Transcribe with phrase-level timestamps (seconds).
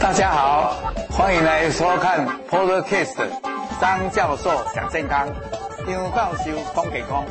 [0.00, 0.74] 大家好，
[1.10, 3.14] 欢迎来收看 Podcast
[3.80, 5.28] 张教授讲健康，
[5.86, 7.24] 张教授讲健康。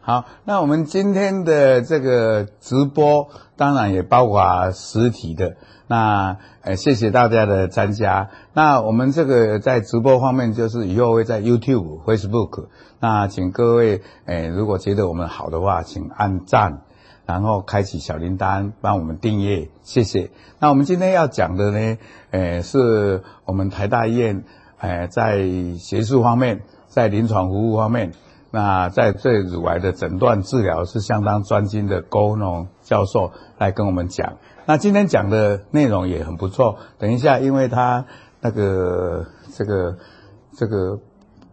[0.00, 5.56] 好，那我们今天的这个直播，当然也包括实体的。
[5.86, 8.30] 那呃，谢谢大家的参加。
[8.52, 12.68] 那我们这个在直播方面，就是以后会在 YouTube、Facebook。
[13.00, 16.80] 那请各位，呃，如果觉得我们好的话，请按赞，
[17.26, 20.30] 然后开启小铃铛，帮我们订阅，谢谢。
[20.58, 21.98] 那我们今天要讲的呢，
[22.30, 24.44] 呃，是我们台大医院，
[24.78, 25.46] 呃，在
[25.78, 28.12] 学术方面，在临床服务方面。
[28.50, 34.34] 那在对乳癌的诊断治疗是相当专精的高农教授来跟我们讲。
[34.66, 36.78] 那今天讲的内容也很不错。
[36.98, 38.06] 等一下，因为他
[38.40, 39.96] 那个这个
[40.56, 40.98] 这个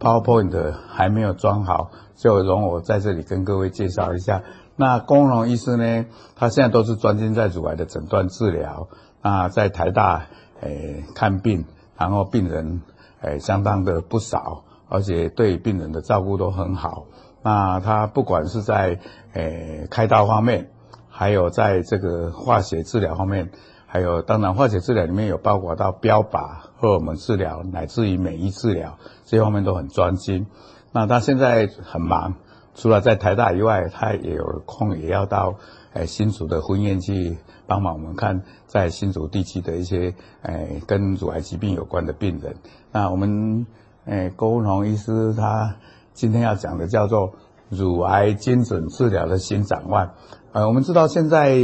[0.00, 4.42] PowerPoint 还没有装好，就容我在这里跟各位介绍一下。
[4.76, 8.88] 那龚荣医师呢，他现在都是专精在乳癌的诊断治疗。
[9.22, 10.26] 那在台大
[10.60, 12.82] 诶看病，然后病人
[13.20, 14.64] 诶相当的不少。
[14.88, 17.06] 而且对病人的照顾都很好。
[17.42, 18.98] 那他不管是在
[19.32, 20.68] 诶、开刀方面，
[21.12, 23.50] 还有在这个化学治疗方面，
[23.86, 30.46] 还有当然化学治疗里面有包括到标靶、荷尔蒙治疗，乃至于免疫治疗，这方面都很专精。
[30.90, 32.34] 那他现在很忙，
[32.74, 35.56] 除了在台大以外，他也有空也要到
[35.92, 42.56] 诶、欸、新竹的分院去帮忙我们看在新竹地区的一些诶、欸、跟乳癌疾病有关的病人。
[42.90, 43.66] 那我们。
[44.04, 45.76] 诶，郭文龙医师他
[46.12, 47.34] 今天要讲的叫做
[47.68, 50.10] 乳癌精准治疗的新展望。
[50.52, 51.56] 呃，我们知道现在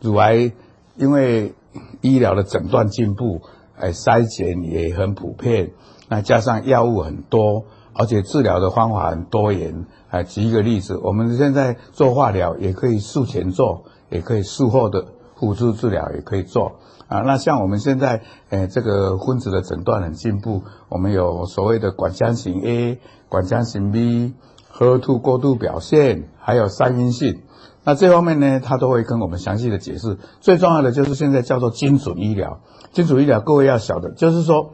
[0.00, 0.52] 乳癌
[0.96, 1.54] 因为
[2.02, 3.42] 医疗的诊断进步，
[3.80, 5.72] 诶，筛检也很普遍，
[6.08, 7.64] 那加上药物很多，
[7.94, 9.86] 而且治疗的方法很多元。
[10.10, 16.76] 诶，举一个例子，我们现在做化疗也可以术前做，也可以术后的辅助治疗也可以做。
[17.08, 24.34] 啊，那像我们现在，诶，这个分子的诊断很进步，我们有所谓的管腔型 A、管腔型 B、
[24.72, 27.40] HER2 过度表现，还有三阴性。
[27.88, 30.18] 那这方面呢，他都会跟我们详细的解释。
[30.42, 32.60] 最重要的就是现在叫做精准医疗，
[32.92, 34.72] 精准医疗各位要晓得，就是说，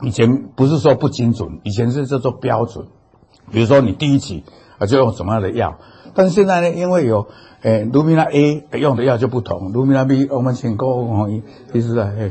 [0.00, 2.86] 以前不是说不精准，以前是叫做标准。
[3.50, 4.44] 比如说你第一期
[4.78, 5.78] 啊就用什么样的药，
[6.14, 7.26] 但是现在呢，因为有
[7.62, 11.42] 诶，卢米娜 A 用的药就不同，卢米娜 B 我们请郭文龙
[11.72, 12.30] 医师啊，诶。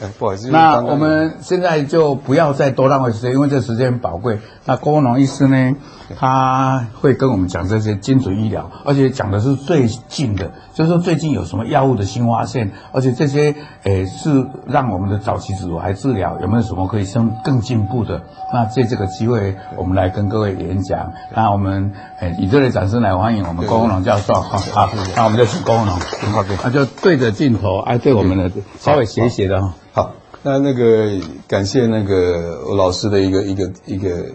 [0.00, 0.50] 哎，不好意思。
[0.50, 4.38] 那我们现在就不要再多浪费时间，因为这时间宝贵。
[4.64, 5.74] 那郭文龙医师呢，
[6.16, 18.22] 他会跟我们讲这些精准医疗，而且讲的是最近的，就是说最近有什么药物的新发现，而且这些诶是让我们的早期乳癌治疗有没有什么可以更更进步的？
[18.52, 21.12] 那借这个机会，我们来跟各位演讲。
[21.34, 24.34] 那我们诶以热烈掌声来欢迎我们郭文龙教授。
[24.34, 29.74] 好，好，那我们就请郭文龙，好，那就对着镜头，哎，对我们的稍微斜斜的哈。
[30.42, 31.10] 那那个
[31.48, 34.26] 感谢那个我老师的一个一个一个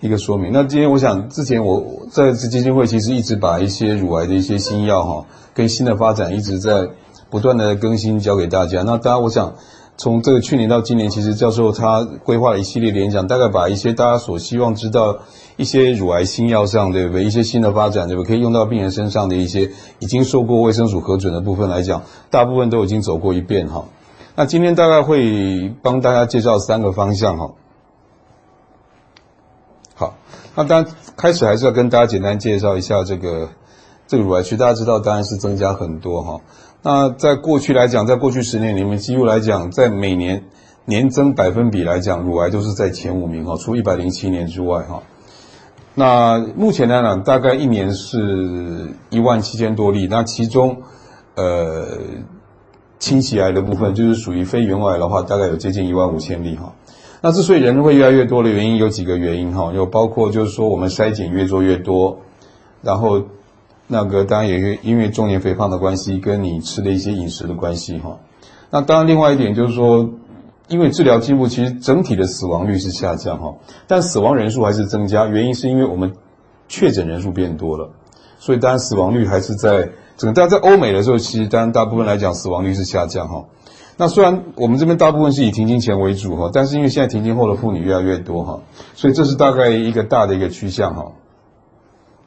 [0.00, 0.50] 一个说明。
[0.52, 6.88] 那今天我想，之前我在这基金会其实一直把一些乳癌的一些新药哈，跟新的发展一直在
[7.28, 8.82] 不断的更新，交给大家。
[8.82, 9.54] 那大家我想，
[9.98, 15.18] 从这个去年到今年，其实教授他规划了一系列的演讲，大概把一些大家所希望知道
[15.56, 17.24] 一些乳癌新药上，对不对？
[17.24, 18.28] 一些新的发展，对不对？
[18.28, 23.84] 可以用到病人身上的一些已经受过卫生署核准的部分来讲，大部分都已经走过一遍哈。
[24.38, 27.54] 那今天大概会帮大家介绍三个方向哈。
[29.94, 30.14] 好，
[30.54, 33.48] 那当然开始还是要跟大家简单介绍一下这个
[34.06, 36.42] 这个乳癌区，大家知道当然是增加很多哈。
[36.82, 40.44] 那在过去来讲，在过去十年里面，几乎来讲，在每年
[40.84, 45.02] 年增百分比来讲，乳癌都是在前五名哈，除一百零七年之外哈。
[45.94, 50.82] 那目前来讲，大概一年是一万七千多例，那其中
[51.36, 51.86] 呃。
[53.06, 56.74] 清洗癌的部分就是属于非原位癌的话，大概有接近一万五千例哈。
[57.20, 62.18] 那之所以人会越来越多的原因有几个原因哈，有包括就是说我们筛检越做越多，
[62.82, 63.22] 然后
[63.86, 68.18] 那个当然也因为中年肥胖的关系，跟你吃的一些饮食的关系哈。
[68.70, 70.10] 那当然另外一点就是说，
[70.66, 73.54] 因为治疗进步，其实整体的死亡率是下降哈，
[73.86, 76.12] 但死亡人数还是增加，原因是因为我们
[76.66, 77.90] 确诊人数变多了，
[78.40, 79.90] 所以当然死亡率还是在。
[80.16, 83.44] 整个大家在欧美的时候，其实当然大部分来讲死亡率是下降哈。
[83.98, 88.60] 那虽然我们这边大部分是以停经前为主哈，但是因为现在停经后的妇女越来越多哈，
[88.94, 91.12] 所以这是大概一个大的一个趋向哈。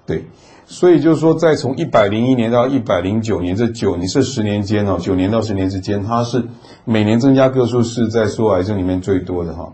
[0.08, 0.26] 对，
[0.66, 6.48] 所以就是说，在从一百零一年到一百零九年这九年这十年间哦，九年到十年之间，它是
[6.86, 9.74] 每年增加个数是在所有癌症里面最多的哈。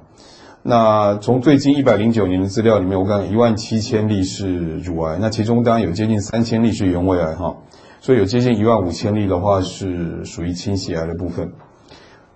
[0.62, 7.56] 那从最近一百零九年的资料里面，我看一万七千例是乳癌，那其中当然有接近三千例是原位癌哈，
[8.06, 11.54] 所以有接近一万五千例的话是属于亲血癌的部分。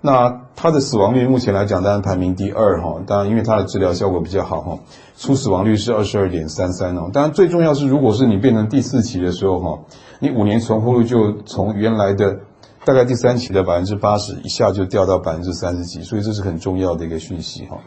[0.02, 4.80] 那它的死亡率目前来讲当然排名第二哈，当然因为它的治疗效果比较好哈，
[5.16, 7.12] 初死亡率是二十二点三三哦。
[7.14, 9.80] 当然最重要是，如果是你变成第四期的时候哈，
[10.20, 12.40] 你五年存活率就从原来的
[12.84, 17.78] 大概第三期的百分之八十一下就掉到百分之三十几，所以这是很重要的一个讯息哈。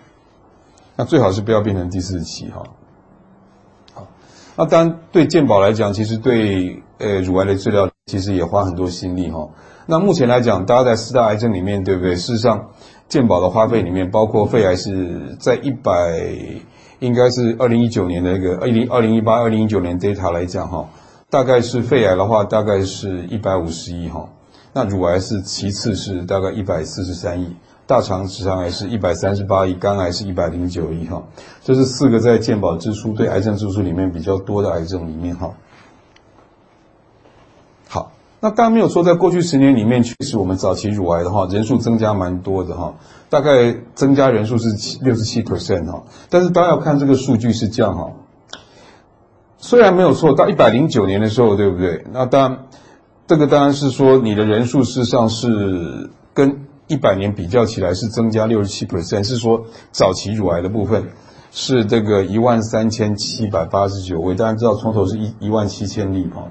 [0.95, 2.63] 那最好是不要变成第四期哈。
[4.57, 9.49] 那当然对健保来讲，其实对呃乳癌的治疗其实也花很多心力哈。
[9.87, 12.15] 那目前来讲，大家在四大癌症里面，对不对？
[12.15, 12.71] 事实上，
[13.09, 15.93] 健保的花费里面，包括肺癌是在一百，
[17.01, 20.89] 应该是二零一九年的一个二零二零一八二零一九年 data 来讲哈，
[21.31, 24.29] 大概是肺癌的话，大概是一百五十亿哈。
[24.75, 27.57] 那乳癌是其次，是大概一百四十三亿。
[27.85, 31.23] 大肠直肠癌是一百三十八亿，肝癌是一百零九亿哈，
[31.63, 35.51] 这是四个在健保支出对癌症支出里面比较多的癌症里面哈。
[37.89, 42.95] 好，那当然没有说在过去十年里面，确实我们早期乳癌的话人数增加蛮多的哈，
[43.29, 48.13] 大概增加人数是七六十七 percent 哈，但是大家要看这个数据是这样哈。
[49.59, 52.07] 虽然没有错，到一百零九年的时候，对不对？
[52.13, 52.59] 那当然，
[53.27, 56.62] 这个当然是说你的人数事实上是跟。
[56.93, 61.09] 一百年比较起来是增加六十七 percent，是说早期乳癌的部分
[61.51, 66.49] 是这个一万三千七百八十九位，大家知道从头是一一万七千例哈，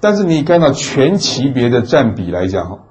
[0.00, 2.85] 但是你看到全级别的占比来讲。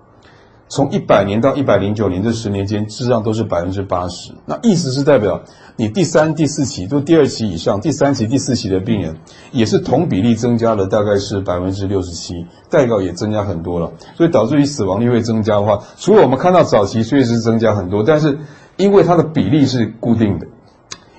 [0.68, 4.34] 从一百年到一百零九年这十年间，事实上都是百分之八十。
[4.48, 5.44] 那意思是代表
[5.76, 9.18] 你第三、第四期都第二期以上，第三期、第四期的病人
[9.52, 13.94] 也是同比例增加了，大概是百分之六十七，代表也增加很多了。
[14.16, 18.40] 所以导致于死亡率会增加的话，除了我们看到早期确实是增加很多，但是
[18.76, 20.48] 因为它的比例是固定的，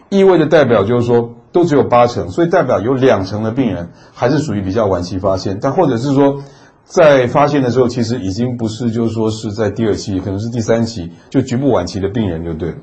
[0.09, 6.43] 意味着代表就是说都只有八成，所以代表有两成的病人还是属于比较晚期发现，但或者是说。
[6.89, 12.77] 在发现的时候，其实已经不是，就是说是在第二期，可能是第三期，就局部晚期的病人，就对了。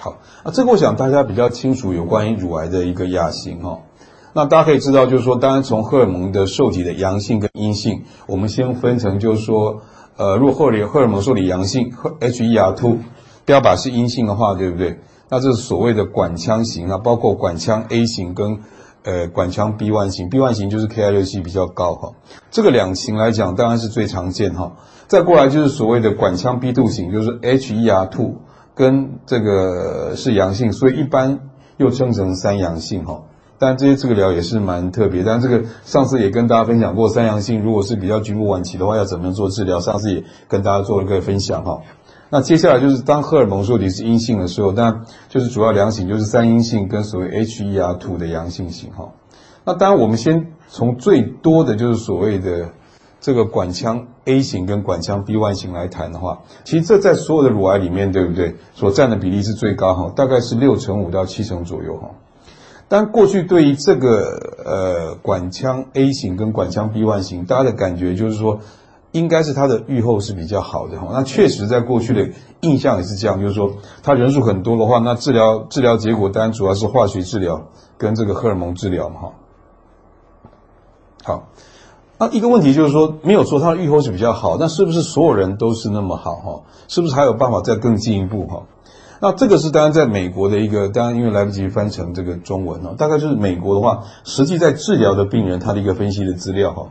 [0.00, 3.82] 好，啊，这个我想大家比较清楚有关于乳癌的一个亚型哈。
[4.32, 9.82] 那大家可以知道，就是说，当然从荷尔蒙的受体的阳性跟阴性，我们先分成，就是说，
[10.16, 12.98] 呃，如果荷尔荷尔蒙受体阳性，HER2
[13.44, 14.98] 标靶是阴性的话，对不对？
[15.28, 18.58] 那这是所谓的管腔型啊，包括管腔 A 型跟。
[19.04, 22.12] 呃，管腔 B one 型，B one 型就是 Ki67 比较高哈。
[22.50, 24.72] 这个两型来讲，当然是最常见哈。
[25.08, 28.34] 再过来就是所谓的管腔 B two 型，就是 HER2
[28.74, 33.24] 跟这个是阳性，所以一般又称成三阳性哈。
[33.58, 39.78] 但这些治疗也是蛮特别，但这个上次也跟大家分享过，三阳性如果是比较局部晚期的话，要怎么样做治疗？
[39.78, 41.80] 上次也跟大家做了个分享哈。
[42.34, 49.12] 那接下来就是当荷尔蒙受体是阴性的时候，那就是主要两型，就是三阴性跟所谓 HER2 的阳性型哈。
[49.66, 52.70] 那当然我们先从最多的就是所谓的
[53.20, 58.56] 这个管腔 A 型跟管腔 B1 型来谈的话，其实这在所有的乳癌里面，对不对？
[58.72, 62.12] 所占的比例是最高哈，大概是六成五到七成左右哈。
[62.88, 68.60] 但过去对于这个呃管腔 A 型跟管腔 B1 型，大家的感觉就是说。
[69.12, 72.30] 应该是他的预后是比较好的哈，那确实在过去的
[72.60, 73.72] 印象也是这样，就是说
[74.02, 77.68] 他人数很多的话，那治疗治疗结果当然主要是化学治疗
[77.98, 79.32] 跟这个荷尔蒙治疗嘛哈。
[81.24, 81.48] 好，
[82.18, 86.62] 那一个问题就是说，没有说他的预后是比较好，那是不是所有人都是那么好哈？
[86.88, 88.62] 是不是还有办法再更进一步哈？
[89.20, 96.88] 那这个是当然在美国的一个，当然因为来不及翻成这个中文啊，大概就是美国的话，实际在治疗的病人他的一个分析的资料哈。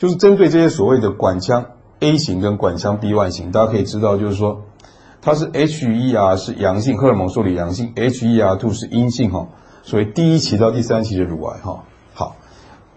[0.00, 1.66] 就是针对这些所谓的管腔
[1.98, 4.62] A 型跟管腔 B1 型，大家可以知道，就是说
[5.20, 9.48] 它是 HER 是阳性，荷尔蒙受体阳性，HER2 是阴性哈，
[9.82, 11.84] 所以第一期到第三期的乳癌哈。
[12.14, 12.36] 好，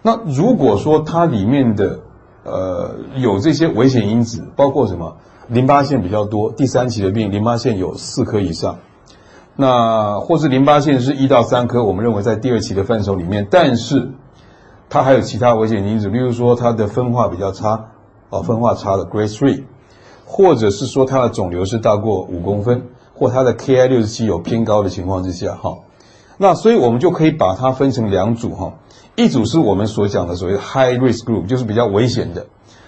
[0.00, 2.00] 那如果说它里面的
[2.42, 5.18] 呃有这些危险因子，包括什么
[5.48, 8.78] 淋巴腺比较多，第三期的病淋巴腺有四颗以上，
[9.56, 14.12] 那或是淋巴腺是一到三颗，我们认为在第二期的范畴里面，但是。
[14.88, 17.86] 它还有其他危险因子，例如说它的分化比较差，
[18.30, 19.64] 哦，分化差的 Grade Three，
[20.24, 25.78] 或者是说它的肿瘤是大过五公分，或它的 Ki 六十七有偏高的情况之下，哈，
[26.38, 28.74] 那所以我们就可以把它分成两组，哈，
[29.16, 32.46] 一组是我们所讲的所谓 High Risk Group，就是比较危险的，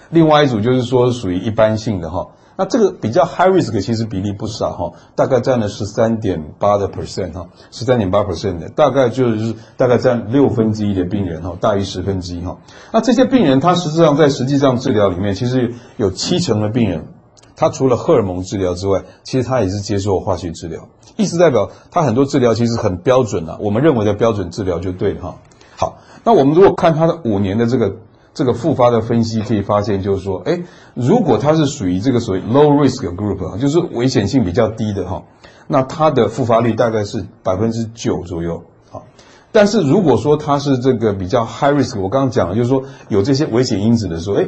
[0.09, 2.27] 另外一组就是说属于一般性的，哈。
[2.57, 12.57] 那这个比较 high risk 其实比例不少哈，大概占了十三点八的 percent 哈，十三点八 percent 的，大概就是大概占六分之一的病人哈，大于十分之一哈。
[12.91, 17.07] 那这些病人他实际上在实际上治疗里面，其实有七成的病人
[17.55, 20.89] 他除了荷尔蒙治疗之外，其实他也是接受化学治疗。
[21.15, 25.35] 意思代表他很多治疗其实很标准啊，我们认为的标准治疗就对了哈。
[25.75, 27.97] 好，那我们如果看他的五年的这个
[28.37, 30.59] 这个复发的分析，可以发现就是说，哎，
[30.93, 35.23] 如果它是属于这个所谓 low risk group 啊，就是危险性比较低的哈，
[35.65, 38.65] 那它的复发率大概是百分之九左右。
[38.91, 39.05] 好，
[39.51, 44.47] 但是如果说它是这个比较 high risk，我刚刚讲了，就是说有这些危险因子的时候，哎。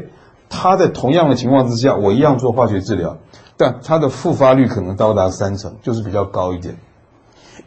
[0.51, 3.17] 它在同样的情况之下，我一样做化学治疗，
[3.55, 6.79] 但它的复发率可能高达三成，就是比较高一点。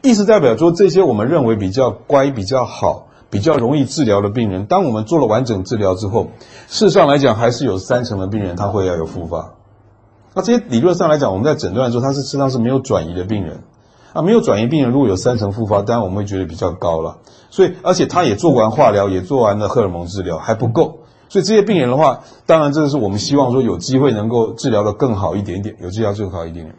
[0.02, 6.28] 意思代表说，这些我们认为比较乖、比较好、比较容易治疗的病人，当我们做了完整治疗之后，
[6.68, 9.54] 事实上来讲，还是有三成的病人他会要有复发。
[10.34, 13.62] 那这些理论上来讲，我们在诊断的时候，他是实际上是没有转移的病人
[14.12, 17.20] 啊，没有转移病人如果有三成复发，当然我们会觉得比较高了。
[17.48, 20.98] 所以，而且他也做完化疗，也做完了荷尔蒙治疗，还不够。
[21.30, 26.76] 所以这些病人的话，当然这个是我们希望说有机会能够治疗的更好一点点，有治疗更好一点点。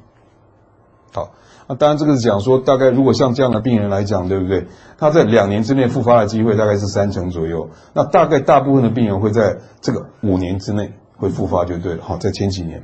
[1.12, 1.32] 好，
[1.68, 4.68] 那当然这个是讲说，大概如果像这样的病人来讲，对不对？
[4.98, 7.70] 他在两年之内复发的机会大概是三成左右。
[7.94, 12.04] 那大概大部分的病人会在这个五年之内会复发就对了。
[12.04, 12.84] 好，在前几年。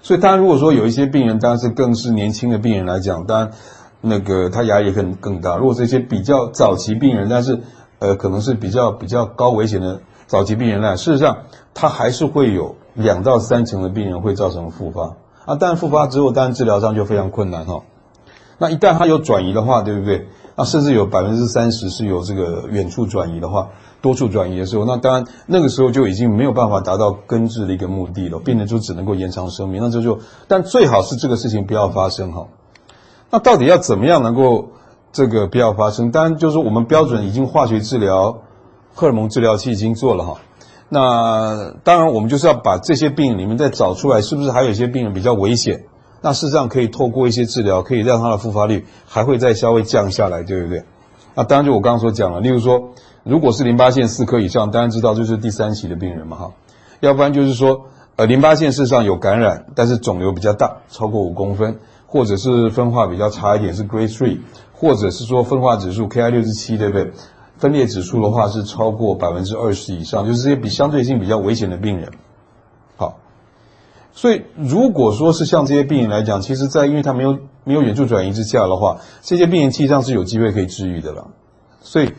[0.00, 3.50] 所以当然如果说有一些病人，当然是更是年轻的病人来讲，当然
[4.00, 5.56] 那个他压力更更大。
[5.56, 7.60] 如果这些比较早期病人，但是
[7.98, 10.96] 呃，可能是比较比较高危险的早期病人呢。
[10.96, 11.38] 事实上，
[11.74, 15.56] 他还是会有两到三成的病人会造成复发啊。
[15.58, 17.84] 但复发之后，当然治疗上就非常困难哈。
[18.58, 20.28] 那一旦他有转移的话，对不对？
[20.56, 23.70] 那甚至有百分之三十是有这个远处转移的话，
[24.02, 29.82] 多处转移的时候，那当然那个时候就已经没有办法达到根治的一个目的了，病人就只能够延长生命。
[29.82, 32.48] 那这就，但最好是这个事情不要发生哈。
[33.30, 34.72] 那到底要怎么样能够？
[35.12, 38.42] 这个不要发生，当然就是我们标准已经化学治疗、
[38.94, 40.34] 荷尔蒙治疗期已经做了哈。
[40.88, 45.84] 那当然我们就是要把这些病人里面再找出来，是不是还有一些病人比较危险？
[46.22, 50.84] 那事实上可以透过一些治疗，可以让他的复发率还会再稍微降下来，对不对？
[51.34, 52.90] 那当然就我刚刚所讲了，例如说，
[53.24, 56.52] 如果是淋巴腺四颗以上，当然知道就是第三期的病人嘛哈。
[57.00, 64.38] 要不然就是说，呃，淋巴腺事实上有感染，但是肿瘤比较大，超过五公分，或者是分化比较差一点，是 Grade Three。
[64.78, 67.10] 或者是说分化指数 Ki 六十七，对不对？
[67.58, 72.12] 分裂指数的话是超过百分之二十以上，就是这些比相对性比较危险的病人。
[72.96, 73.18] 好，
[74.12, 81.28] 所以如果说是像这些病人来讲，其实在因为他没有没有远处转移之下的话，这些病人实上是有机会可以治愈的了。
[81.80, 82.12] 所以，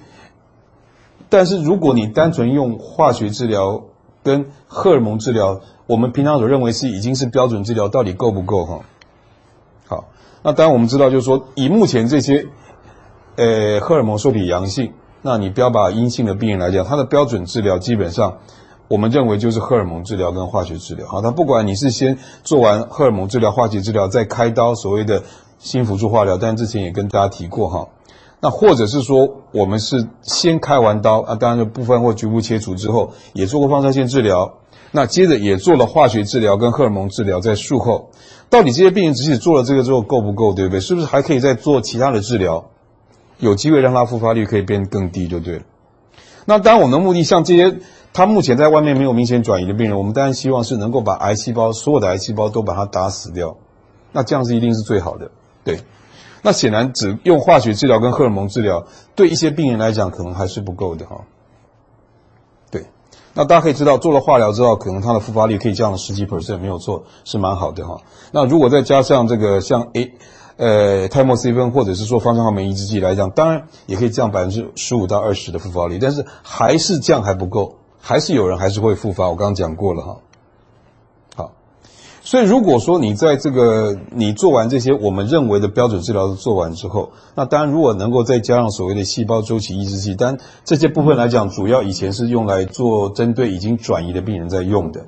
[1.30, 3.84] 但是如果你单纯用化学治疗
[4.24, 8.80] 跟荷尔蒙治疗，我们平常所认为是已经是标准治疗，到底够不够哈？
[9.88, 10.06] 好
[10.44, 12.48] 那当然，我们知道，就是说，以目前这些，
[13.36, 18.38] 呃，荷尔蒙受体阳性，那你标靶阴性的病人来讲，他的标准治疗基本上，
[18.88, 21.08] 我们认为就是荷尔蒙治疗跟化学治疗。
[21.08, 25.24] 好，他不管你是先做完荷尔蒙治疗、化学治疗，再开刀，所谓的
[25.60, 27.88] 新辅助化疗，但之前也跟大家提过哈。
[28.40, 34.60] 那或者是说，我们是先开完刀啊，当然就部分或局部切除之后，也做过放射线治疗，
[34.92, 38.12] 那接着也做了化学治疗跟荷尔蒙治疗，在术后。
[38.50, 40.80] 到底这些病人即使做了这个之后够不够，对不对？
[40.80, 42.70] 是不是还可以再做其他的治疗，
[43.40, 45.64] 有机会让它复发率可以变更低，就对了。
[46.46, 47.80] 那当然，我们的目的像这些，
[48.14, 53.58] 他目前在外面没有明显转移的病人，我们当然希望是能够把癌细胞所有的癌细胞都把它打死掉，
[54.12, 55.32] 那这样是一定是最好的，
[55.64, 55.80] 对。
[56.44, 61.26] 那显然只用化学治疗跟荷尔蒙治疗，对一些病人来讲可能还是不够的哈。
[62.72, 62.86] 对
[63.34, 68.00] 那大家可以知道，做了化疗之后，可能它的复发率可以降了十几 percent，没有错，是蛮好的哈。
[68.32, 70.14] 那如果再加上这个像 A，
[70.58, 79.30] 呃，泰莫西芬或者是说芳香化酶抑制剂来讲，当然也可以降百分之十五到二十的复发率，但是还是降还不够，还是有人还是会复发。
[79.30, 80.18] 我刚刚讲过了哈。
[81.36, 81.52] 好
[82.24, 95.06] 所以，如果说你在这个你做完这些我们认为的标准治疗做完之后，那当然如果能够再加上所谓的细胞周期抑制剂，但这些部分来讲，主要以前是用来做针对已经转移的病人在用的。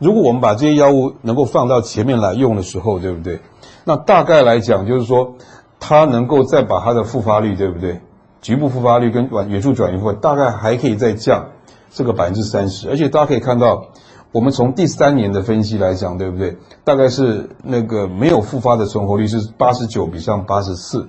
[0.00, 3.40] 如果我们把这些药物能够放到前面来用的时候，对不对？
[3.86, 5.36] 那大概来讲，就是说
[5.80, 8.00] 它能够再把它的复发率，对不对？
[8.42, 11.46] 局部复发率跟远远处转移会，大概还可以再降
[11.90, 13.84] 这个百分之三十，而且大家可以看到。
[14.32, 16.58] 我们从第三年的分析来讲，对不对？
[16.84, 21.08] 大概是那个没有复发的存活率是八十九比上八十四，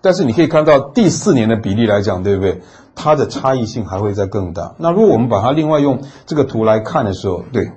[0.00, 2.60] 但是你可以看到第四年的比例来讲，对不对？
[2.94, 4.74] 它的差异性还会再更大。
[4.78, 7.72] 那如果我们把它另外用这个图来看的时候，对，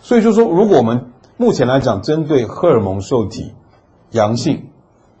[0.00, 1.06] 所以就是说，如果我们
[1.40, 3.52] 目前来讲，针对荷尔蒙受体
[4.10, 4.70] 阳性、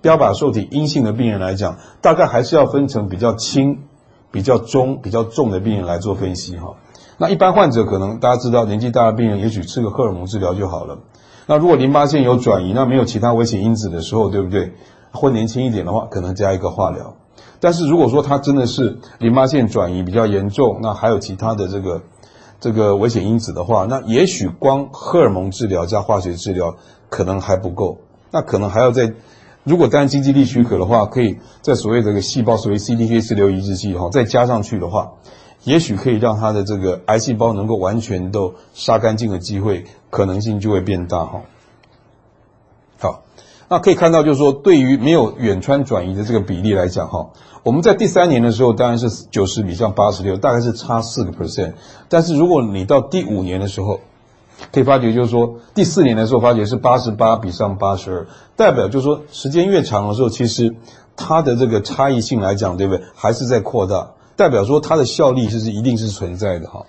[0.00, 3.84] 标靶受体阴性的病人来讲，大概还是要分成比较轻、
[4.32, 6.74] 比较中、比较重的病人来做分析哈。
[7.18, 10.98] 那一般患者可能大家知道，年纪大的病人也许吃个荷尔蒙治疗就好了。
[11.46, 14.72] 那如果淋巴腺有转移，那没有其他危险因子的时候，对不对？
[15.12, 17.14] 或年轻一点的话，可能加一个化疗。
[17.60, 22.02] 但是如果说他真的是淋巴腺转移比较严重，那还有其他的这个
[22.60, 26.76] 这个危险因子的话，那也许光荷尔蒙治疗加化学治疗
[27.08, 27.98] 可能还不够，
[28.32, 29.14] 那可能还要再，
[29.62, 35.12] 如果当然经济力许可的话，可以在所谓这个细胞所谓 CDK4/6 抑制剂哈再加上去的话，
[35.62, 41.42] 也许可以让他的这个癌细胞能够完全都杀干净的机会可能性就会变大哈。
[42.98, 43.22] 好，
[43.68, 47.30] 那可以看到就是说，对于没有远穿转移的这个比例来讲哈。
[47.68, 51.74] 我们在第三年的时候当然是九十比上八十六，大概是差四个 percent。
[52.08, 54.00] 但是如果你到第五年的时候，
[54.72, 60.76] 可以发觉就是说第四年的时候发觉是八十八比上八十二，代表就是说时间越长的时候，其实
[61.14, 63.04] 它的这个差异性来讲，对不对？
[63.14, 66.86] 还是在扩大，代表说它的效力是是一定是存在的哈。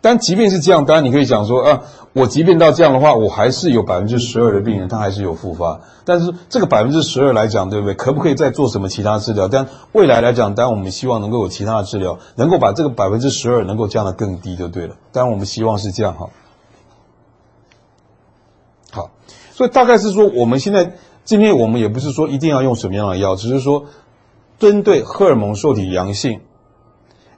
[0.00, 1.82] 但即便是这样，当然你可以讲说啊，
[2.14, 5.80] 我即便到这样的话，我还是有百分之十二的病人他还是有复发。
[6.04, 7.94] 但是这个百分之十二来讲，对不对？
[7.94, 9.48] 可不可以再做什么其他治疗？
[9.48, 14.94] 但未来来讲，当然我们希望能够有其他的治疗，能够把这个百分之十二能够降得更低就对了。
[15.10, 16.30] 当然我们希望是这样哈。
[18.92, 19.10] 好，
[19.50, 20.92] 所以大概是说，我们现在
[21.24, 23.86] 今天我们也不是说一定要用什么样的药，只是说
[24.60, 26.42] 针对荷尔蒙受体阳性，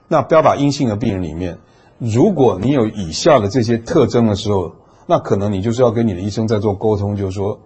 [0.07, 1.57] 那标靶阴性的病人里面。
[1.99, 4.73] 如果你有以下的这些特征的时候，
[5.07, 7.59] 那可能你就是要跟你的医生在做沟通，就是说，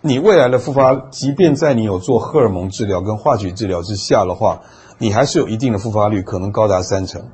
[0.00, 4.60] 你未来的复发，即便在你有做荷尔蒙治疗跟化学治疗之下的话，
[4.98, 7.24] 你还是有一定的复发率，可能高达三成。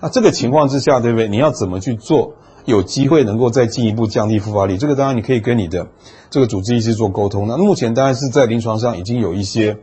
[0.00, 1.26] 那这个情况之下，对不对？
[1.26, 4.78] 你要怎么去做，有机会能够再进一步降低复发率？
[4.78, 5.88] 这个当然你可以跟你的
[6.30, 7.48] 这个主治医师做沟通。
[7.48, 9.78] 那目前当然是在临床上已经有一些，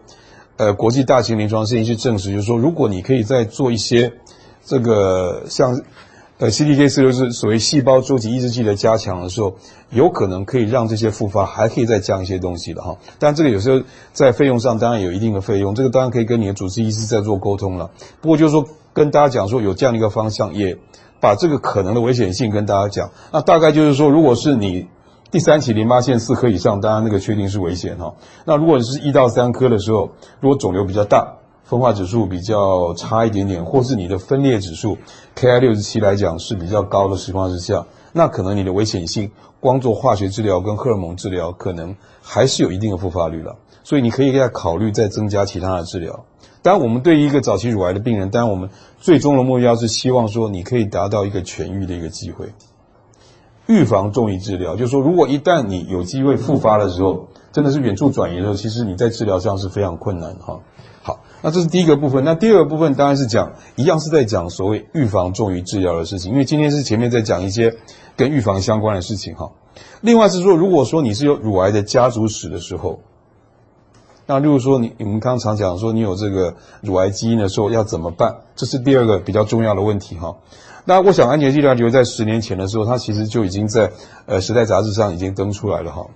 [0.55, 4.13] 呃，国际大型临床试验室证实，就是说，如果你可以再做一些。
[4.69, 5.81] 这个像
[6.37, 9.55] 呃 CDK 四六是所谓细胞周期抑制剂的加强的时候，
[9.89, 12.95] 有可能可以让这些复发还可以再降一些东西的哈。
[13.17, 13.81] 但这个有时候
[14.13, 17.89] 在费用上当然有一定的费用，这个当然可以跟你的主治医师再做沟通了。
[18.21, 20.77] 不过就是说跟大家讲说有这样的一个方向，也
[21.19, 23.09] 把这个可能的危险性跟大家讲。
[23.31, 24.87] 那大概就是说，如果是你
[25.31, 28.13] 第三期淋巴腺四颗以上，当然那个确定是危险哈。
[28.45, 31.38] 那如果你是一到三颗的时候，如果肿瘤比较大。
[31.69, 34.97] 分化指数比较差一点点，或是你的分裂指数
[35.35, 39.29] Ki 六十七来讲是比较高的情况之下，那可能你的危险性，
[39.59, 43.55] 光做化学治疗跟荷尔蒙治疗，可能还是有一定的复发率了。
[43.83, 46.25] 所以你可以再考虑再增加其他的治疗。
[46.63, 52.47] 当然，我们对于一个早期乳癌的病人，当然我们最终的目标是希望说你可以达到一个痊愈的一个机会。
[53.67, 60.59] 预防重于治疗，就是说，如果一旦你有机会复发的时候，真的是远处转移的时候，其实你在治疗上是非常困难哈。
[61.41, 62.23] 那这是第一个部分。
[62.23, 66.31] 那第二个部分当然是讲，一样是在讲所谓预防重于治疗的事情。
[66.31, 67.77] 因为今天是前面在讲一些
[68.15, 69.51] 跟预防相关的事情哈。
[70.01, 72.99] 另外是说，如果说你是有乳癌的家族史的时候，
[74.25, 78.41] 那例如说你你们刚常讲说你有这个乳癌基因的时候要怎么办？
[78.55, 80.35] 这是第二个比较重要的问题哈。
[80.85, 83.91] 那我想安捷剂量留在十年前的时候，它其实就已经在
[84.25, 86.07] 呃《时代》杂志上已经登出来了哈。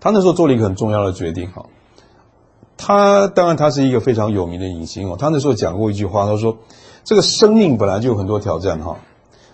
[0.00, 1.66] 他那时候做了一个很重要的决定哈。
[2.78, 5.16] 他当然，他是一个非常有名的影星哦。
[5.18, 6.56] 他那时候讲过一句话，他说
[7.02, 8.98] ：“这个生命本来就有很多挑战哈，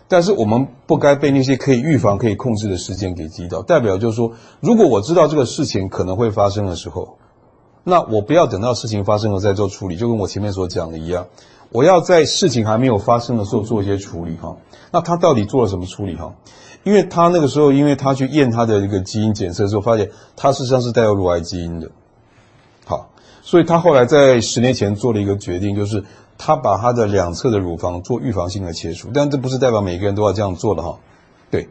[0.08, 3.62] 但是我们不该被那些可以预防、可以控制的事件给击倒。
[3.62, 7.16] 代表就是说，如果我知道这个事情可能会发生的时候，
[7.82, 11.26] 那我不要等到事情发生了再做处理，就跟我前面所讲的一样，
[11.70, 14.56] 我要在事情还没有发生的时候做一些处理哈。
[14.92, 16.34] 那他到底做了什么处理哈？
[16.84, 21.90] 因为他那个时候，因为他去验他的一个基因检测之后，发现他事实上是带有乳癌基因的。”
[23.46, 26.02] 所以他后来在十年前做了一个决定，就是
[26.38, 30.98] 他把他的两侧的乳房做预防性的切除，但这不是代表每个人都要这样做的哈。
[31.50, 31.68] 对。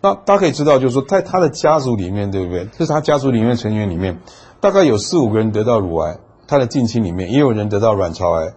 [0.00, 2.64] 那大家可以知道，就是说在他的家族里面，对不对？
[2.66, 4.20] 就是他家族里面成员里面，
[4.58, 8.54] 大概有四五个人得到乳癌，他的近亲里面也有人得到卵巢癌，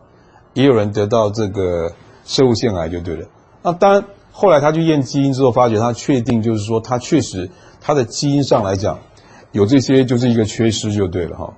[0.53, 1.93] 也有人得到这个
[2.25, 3.27] 摄护腺癌，就对了。
[3.62, 8.97] 那当后来他去验基因之后，发觉他确定就是说他确实他的基因上来讲。
[9.53, 11.53] 有这些就是一个缺失就对了哈。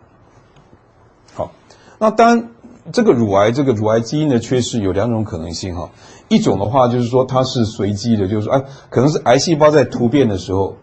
[1.34, 1.52] 好，
[1.98, 2.50] 那当
[2.92, 5.90] 这个乳癌这个乳癌基因的缺失有两种可能性哈。
[6.28, 10.78] 一种的话就是说它是随机的，就是说哎可能是癌细胞在突变的时候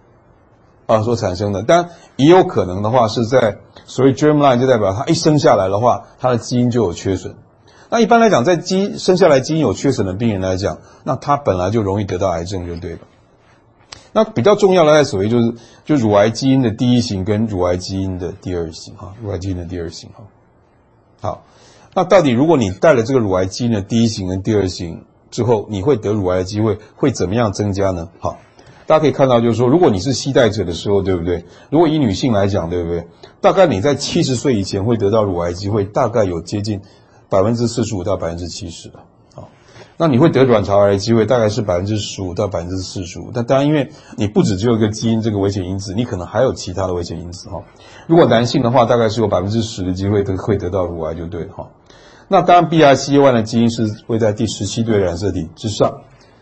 [0.87, 7.37] 啊所产生的，但也有可能的话是在所谓 germline 就代表它一生下来的话它的基因就有缺损。
[7.91, 12.99] 那一般来讲在基生下来基因有缺损的病人来讲，那他本来就容易得到癌症就对了。
[14.13, 20.25] 那比较重要的在所谓就是，就乳癌基因的第一型跟乳癌基因的第二型哈，乳癌基因的第二型哈。
[21.21, 21.45] 好，
[21.95, 28.11] 那到底如果你带了这个乳癌基因的第一型跟第二型之后，你会得乳癌的机会会怎么样增加呢？
[28.19, 28.39] 好，
[28.87, 31.47] 大家可以看到，就是说，如果你是携带者的时候，对不对？
[31.71, 33.07] 如果以女性来讲，对不对？
[33.41, 36.83] 大概你在七十岁以前会得到乳癌机会，大概有接近
[37.31, 38.99] 百分之四十五到百分之七十的。
[40.03, 47.63] 那你会得卵巢癌的机会大概是百分之十五到百分之四十五，但当然，因为你不只只有一个基因这个危险因子，你可能还有其他的危险因子哈。
[48.09, 51.71] 如果男性的话，大概是有百分之十的机会得会得到乳癌就对哈。
[52.27, 56.01] 那当然，BRCA1 的基因是会在第十七对染色体之上，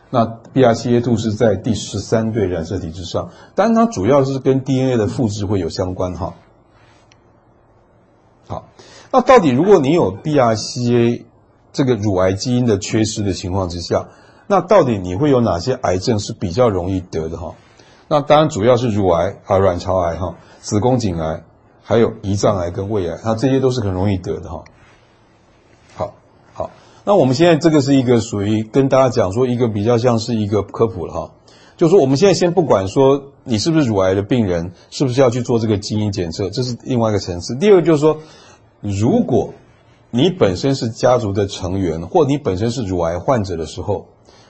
[0.08, 6.32] 那 BRCA2 是在第十三对染色体之上，当然它主要是跟 DNA 的复制会有相关哈。
[8.48, 8.70] 好，
[9.12, 11.24] 那到底如果你有 BRCA
[11.72, 14.08] 这个乳癌基因的缺失的情况之下，
[14.46, 17.54] 那到底你会有哪些癌症是比较容易得的哈？
[18.08, 21.44] 那当然主要是乳癌啊、卵巢癌哈、子宫颈癌，
[21.82, 24.64] 还有胰脏癌跟胃癌，那这些都是很容易得的哈。
[25.94, 26.14] 好，
[26.52, 26.70] 好，
[27.04, 31.30] 那我们现在这个是一个属于跟大家讲说一个比较像是一个科普了哈，
[31.76, 37.54] 就是说我们现在先不管说你是不是乳癌的病人，是不是要去做这个基因检测，这是另外一个层次。
[37.54, 38.18] 第二个就是说，
[38.80, 39.54] 如果
[40.10, 44.06] 你本身是家族的成员，或你本身是乳癌患者的时候，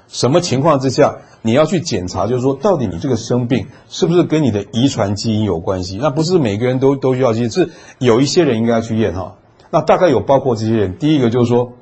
[0.09, 2.27] 什么情况之下你要去检查？
[2.27, 5.99] 就是说，到底你这个生病是不是跟你的遗传基因有关系？
[6.01, 9.37] 那不是每个人都都需要去，是有一些人应该去验哈。
[9.71, 10.99] 那大概有包括这些人。
[10.99, 11.75] 第一个就是说，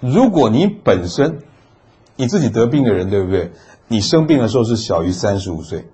[0.00, 1.38] 如果你本身
[2.16, 3.52] 你自己得病的人，对不对？
[3.88, 5.86] 你生病的时候是小于三十五岁，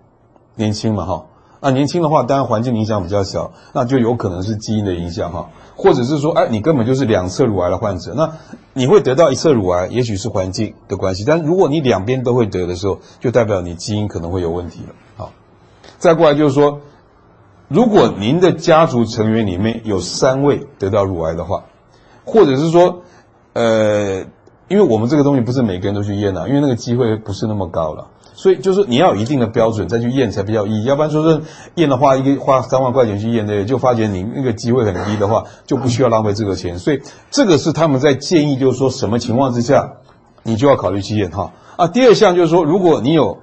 [0.54, 1.26] 年轻嘛哈。
[1.66, 5.48] 那年轻的话，当然环境影响比较小，那就有可能是基因的影响哈。
[5.74, 8.34] 或者是说，哎，你根本就是两侧乳癌的患者，那
[8.72, 11.24] 你会得到一侧乳癌，也许是环境的关系。
[11.26, 14.94] 但如果你两边都会得的时候，就代表你基因可能会有问题了。
[15.16, 15.32] 好，
[15.98, 16.82] 再过来就是说，
[17.66, 21.64] 如果您的家族成员里面有三位得到乳癌的话，
[22.24, 23.02] 或者是说，
[23.54, 24.20] 呃，
[24.68, 28.06] 因为我们这个东西不是每个人都去验啊，因为那个机会不是那么高了。
[28.36, 31.40] 所以就是你要有一定的标准再去验才比较易，要不然说是
[31.74, 36.78] 验的话，一个花三万块钱去验的，就发觉你那个机会很低的话，就不需要浪费这个钱。
[36.78, 39.94] 所以这个是他们在建议，就是说什么情况之下
[40.42, 41.52] 你就要考虑去验哈。
[41.76, 43.38] 啊，第二项就是说，如果你有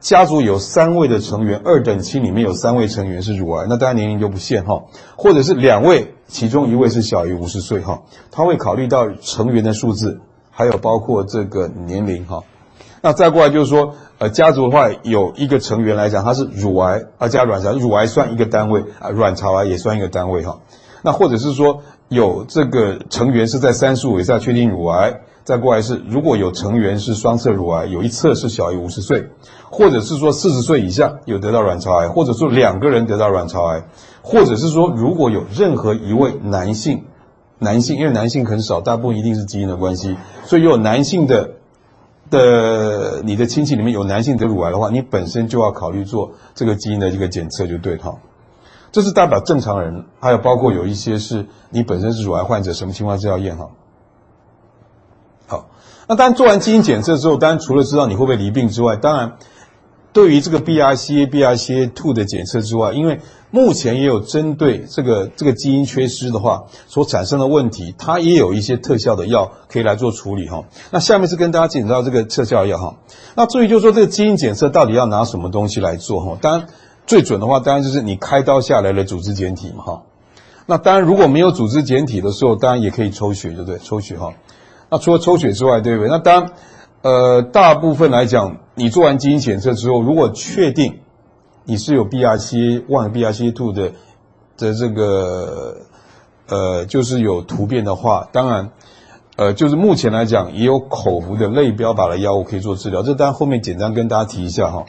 [0.00, 4.82] 家族有三位的成员，二等亲里面有三位成员是乳癌，那当然年龄就不限哈，
[5.16, 12.42] 或者是两位其中一位是小于五十岁哈，他会考虑到成员的数字，还有包括这个年龄哈。
[13.02, 20.58] 那再过来就是说，呃，家族的话有一个成员来讲，他是乳癌啊加卵巢，乳癌算一个单位啊，卵巢癌也算一个单位哈。
[21.02, 29.28] 那或者是说有这个成员是在三十五以下确定乳癌，再过来是如果有成员是双侧乳癌，有一侧是小于五十岁，
[29.70, 33.84] 或者是说四十岁以下有得到卵巢癌，或者说两个人得到卵巢癌，
[34.22, 37.04] 或者是说如果有任何一位男性，
[37.58, 41.50] 男性因为男性很少，大部分一定是基因的关系，所以有男性的。
[42.30, 48.18] 的你的亲戚里面有男性得乳癌的话，你本身就要考虑做这个基因的一个检测，就对哈。
[48.92, 53.70] 这是代表正常人，还有包括有一些是你本身是乳癌患者，什么情况是要验哈。
[55.46, 55.68] 好，
[56.08, 59.36] 那当然做完基因检测之后，当然除了知道你会不会罹病之外，当然
[60.12, 70.64] 对于这个 BRCA、BRCA2 的检测之外，因为目前也有针对这个这个基因缺失的话所产生的问题，它也有一些特效的药可以来做处理哈。
[70.90, 72.96] 那下面是跟大家介绍这个特效药哈。
[73.36, 76.36] 那注意就是说这个基因检测到底要拿什么东西来做哈？
[76.40, 76.68] 当然
[77.06, 80.02] 最准的话，当然就是你开刀下来的组织检体嘛哈。
[80.66, 83.78] 那当然如果没有组织检体的时候，当然也可以抽血，对不对？
[83.78, 84.34] 抽血哈。
[84.90, 86.10] 那除了抽血之外，对不对？
[86.10, 86.52] 那当然
[87.02, 90.98] 呃大部分来讲，你做完基因检测之后，如果确定。
[91.68, 93.92] 你是有 BRCA1、BRCA2 的
[94.56, 95.78] 的这个
[96.48, 98.70] 呃，就是有突变的话，当然，
[99.34, 103.02] 呃，就是目前来讲也有口服的类标靶的药物可以做治疗。
[103.02, 104.84] 这当后面简单跟大家提一下哈。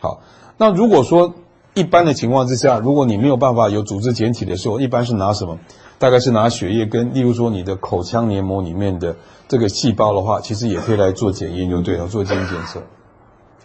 [0.00, 0.20] 好，
[0.56, 1.34] 那如果说
[1.74, 5.60] 一般的情况之下，如果你没有办法有组织检体的时候，一般是拿什么？
[6.00, 9.14] 大概是拿血液跟，例如说你的口腔黏膜里面的
[9.46, 12.82] 这个细胞的话，其实也可以来做检验，就对了，做基因检测。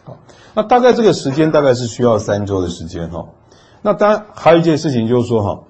[0.04, 0.18] 好。
[0.56, 3.26] 那大概这个时间大概是需要三周的时间哈。
[3.82, 5.64] 那当然还有一件事情就是说哈，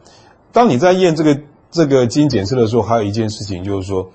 [0.51, 1.39] 当你在验这个
[1.71, 4.11] 这个基因检测的时候，还有一件事情就是说，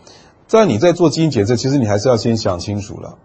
[0.46, 3.16] 在你在做基因检测，其实你还是要先想清楚了，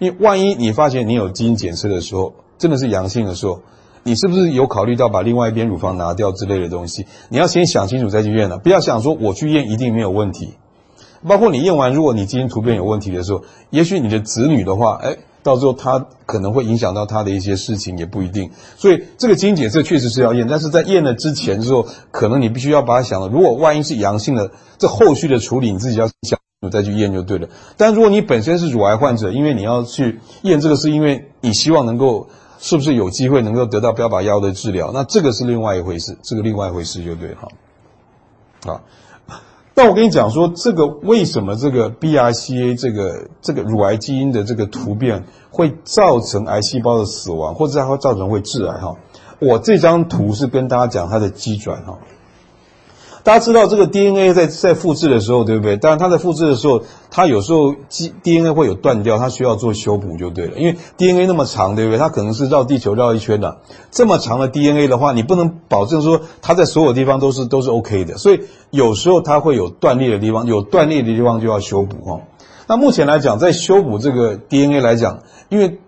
[0.00, 3.60] 因为万一你发现你有基因检测的时候，真的是阳性的时候，
[4.02, 7.06] 你是不是有考虑到把另外一边乳房拿掉之类的东西？
[7.28, 10.54] 你要先想清楚再去验了，不要想说我去验一定没有问题。
[11.26, 15.18] 包括你验完，如果你基因突变有问题的时候，也许你的子女的话，哎。
[15.48, 18.50] 到时候它可能会影响到他的一些事情，也不一定。
[18.76, 26.38] 所以这个基因检测确实是要验，但是在验了之前之后，可能你必须要把它想了，如果万一是阳性的，这后续的处理你自己要想，
[26.70, 27.48] 再去验就对了。
[27.78, 37.36] 但如果你本身是乳癌患者，因为你要去验这个，是因为你希望能够是不是有机会能够得到标靶药的治疗，那这个是另外一回事，这个另外一回事就对了。
[38.66, 38.82] 好。
[39.78, 48.96] 那我跟你讲说，这个为什么这个 BRCA 这个这个乳癌基因的这个突变会造成癌细胞的死亡，或者它会造成会致癌哈？
[49.38, 51.96] 我这张图是跟大家讲它的基转哈。
[53.28, 55.76] 大家知道这个 DNA 在在复制的时候，对不对？
[55.76, 57.74] 当然它在复制的时候，它有时候
[58.22, 60.56] DNA 会有断掉，它需要做修补就对了。
[60.56, 61.98] 因为 DNA 那么长，对不对？
[61.98, 63.58] 它可能是绕地球绕一圈的，
[63.90, 68.16] 这么长的 DNA 的话，你不能保证说它在所有地方都是都是 OK 的。
[68.16, 72.20] 所以有时候它会有断裂的地方，有断裂的地方就要修补哈。
[72.66, 75.18] 那目前来讲，在修补这个 DNA 来讲，
[75.50, 75.80] 因为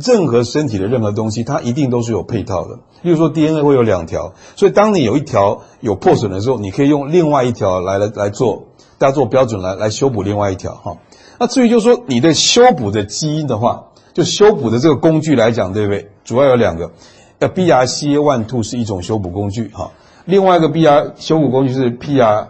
[0.00, 2.78] 任何身体的任何东西，它一定都是有配套的。
[3.02, 8.64] 例如说，DNA 会有两条，所以当你有一条有破损的时候，你可以用另外一条来来来做，
[8.98, 10.96] 大家做标准来来修补另外一条哈。
[11.38, 16.10] 那至于就是说你的修补的基因的话，就修补的这个工具来讲，对不对？
[16.24, 16.90] 主要有两个，
[17.38, 19.92] 呃，BRCA1/2 是一种修补工具哈，
[20.24, 22.48] 另外一个 BR 修补工具是 PR，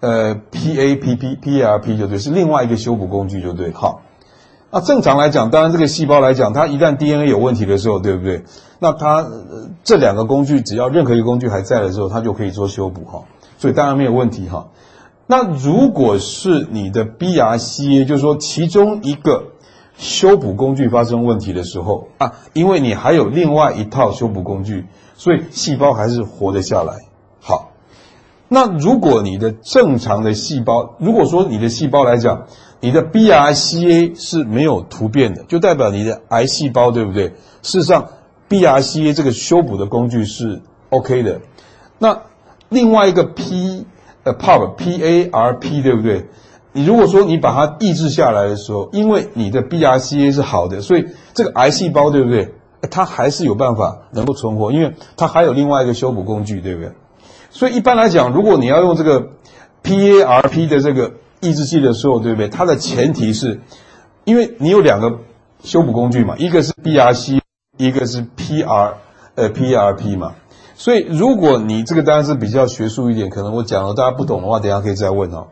[0.00, 4.02] 呃，PAPP、PRP 就对，是另外一个修补工具就对，好。
[4.70, 8.44] 那正常来讲，当然这个细胞来讲，它一旦 DNA 有问题的时候，对不对？
[8.78, 9.26] 那它
[9.82, 13.24] 这两个工具，只要任何一个工具还在的时候，它就可以做修补哈。
[13.56, 14.68] 所以当然没有问题哈。
[15.26, 19.46] 那如果是你的 BRCA，就是说其中一个
[19.96, 27.06] 修补工具发生问题的时候啊，因为你还有另外一套修补工具，所以细胞还是活得下来。
[27.40, 27.70] 好，
[28.48, 32.46] 那如果你的正常的细胞，如果说你的细胞来讲，
[32.80, 37.34] 你的 BRCA 是没有突变的，就代表你的癌细胞，对不对？
[37.62, 38.08] 事实上
[38.48, 41.40] ，BRCA 这个修补的工具是 OK 的。
[41.98, 42.22] 那
[42.68, 43.86] 另外一个 P
[44.22, 46.26] 呃 PARP PARP 对不对？
[46.72, 52.54] 你如果说你把它抑制下来的时候，因为你的 BRCA 是好的，所以这个癌细胞对不对？
[52.90, 56.92] 它还是有办法能够存活，因为它还有另外一个修补工具，对不对？
[57.50, 59.30] 所以一般来讲，如果你要用这个
[59.82, 62.48] PARP 的这个抑制剂的时候，对不对？
[62.48, 63.60] 它的前提是，
[64.24, 65.18] 因为你有两个
[65.62, 67.40] 修补工具嘛，一个是 BRC，
[67.76, 68.94] 一个是 PR，
[69.34, 70.34] 呃，PRP 嘛。
[70.74, 75.48] 所以如果你这个当然是比较学术一点，可能我讲了大家不懂的话，等下可以再问哦。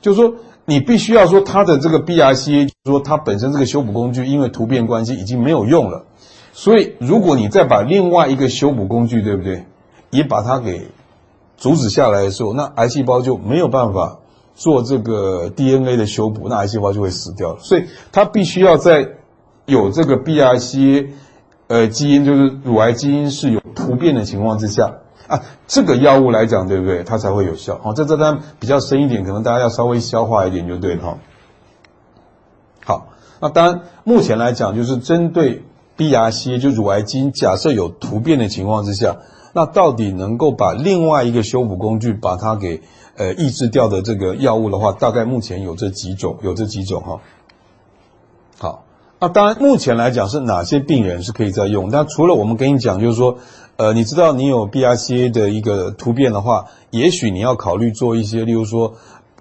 [0.00, 6.04] 就是说，你必须要说它的这个 BRCA，说它本身这个修补工具因为突变关系已经没有用了，
[6.52, 9.64] 所以如果你再把另外一个修补工具，对不对？
[10.10, 10.88] 也把它给
[11.56, 14.18] 阻止下来的时候，那癌细胞就没有办法。
[14.58, 17.56] 做这个 DNA 的修补，那癌细胞就会死掉。
[17.58, 19.08] 所以它必须要在
[19.66, 21.10] 有这个 BRCA
[21.68, 24.96] 呃基因，就是乳癌基因是有突变的情况之下
[25.28, 27.04] 啊，这个药物来讲，对不对？
[27.04, 27.78] 它才会有效。
[27.78, 31.18] 好，这这单比较深一点，可能大家要稍微消化一点就对了哈。
[32.84, 33.06] 好，
[33.40, 35.62] 那当然目前来讲，就是针对
[35.96, 39.18] BRCA 就乳癌基因，假设有突变的情况之下，
[39.52, 42.82] 那到底能够把另外一个修补工具把它给
[43.18, 47.20] 呃，抑制掉的这个药物的话，大概目前有这几种，有这几种哈。
[48.58, 48.84] 好，
[49.18, 51.90] 那当然目前来讲是哪些病人是可以再用？
[51.90, 53.38] 那除了我们跟你讲，就是说，
[53.76, 58.94] 呃，你知道你有 BRCA 的一个突变的话，也许你要考虑做一些，例如说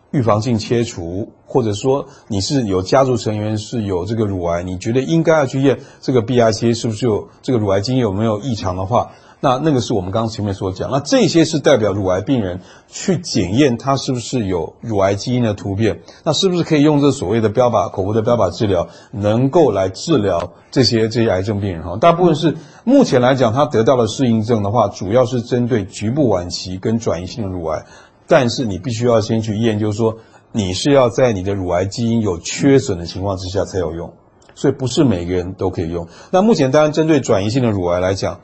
[0.10, 9.12] 预防性切除，或者说你是有家族成员是有这个乳癌，你觉得应该要去验这个 BRCA 是不是有这个乳癌基因有没有异常的话。
[9.40, 21.98] 那那个是我们刚刚前面所讲，那这些是代表乳癌病人去检验他是不是有乳癌基因的突变，那是不是可以用这所谓的标靶口服的标靶治疗，能够来治疗这些这些癌症病人哈？
[21.98, 27.86] 大部分是目前来讲，他得到的适应症的话，主要是针对局部晚期跟转移性的乳癌，
[28.28, 30.18] 但是你必须要先去验，就是说
[30.52, 34.14] 你是要在你的乳癌基因有缺损的情况之下才有用，
[34.56, 36.08] 所以不是每个人都可以用。
[36.32, 38.40] 那目前当然针对转移性的乳癌来讲。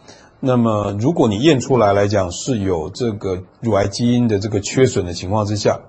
[0.46, 5.80] 那么，如果你验出来来讲是有这个乳癌基因的这个缺损的情况之下，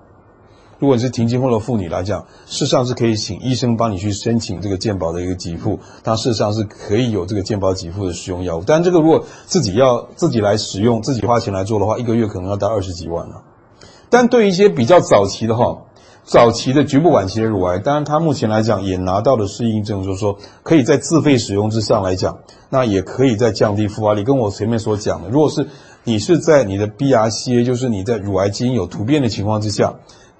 [0.79, 8.63] 如果你是停经后的妇女来讲，事实上是可以请医生帮你去申请这个健保的一个给付，它事实上是可以有这个健保给付的使用药物。
[8.65, 13.43] 但这个如果自己要自己来使用，自己花钱来做的话，一个月可能要达二十几万了。
[14.09, 15.81] 但对一些比较早期的哈。
[16.25, 24.23] 早期的局部晚期的乳癌，当然它目前来讲也拿到了适应症，就是说可以在自费使用之上来讲，那也可以在降低复发率。
[24.23, 25.67] 跟我前面所讲的，如果是
[26.03, 29.93] 你是在你的 BRCA，就是你在乳癌基因有突变的情况之下，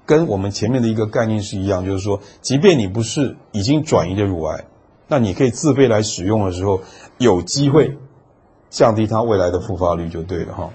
[0.04, 4.64] 跟我们前面的一个概念是一样，就是说，即便你不是已经转移的乳癌，
[5.06, 6.80] 那你可以自费来使用的时候，
[7.18, 7.96] 有机会
[8.70, 10.70] 降低它未来的复发率就对了哈。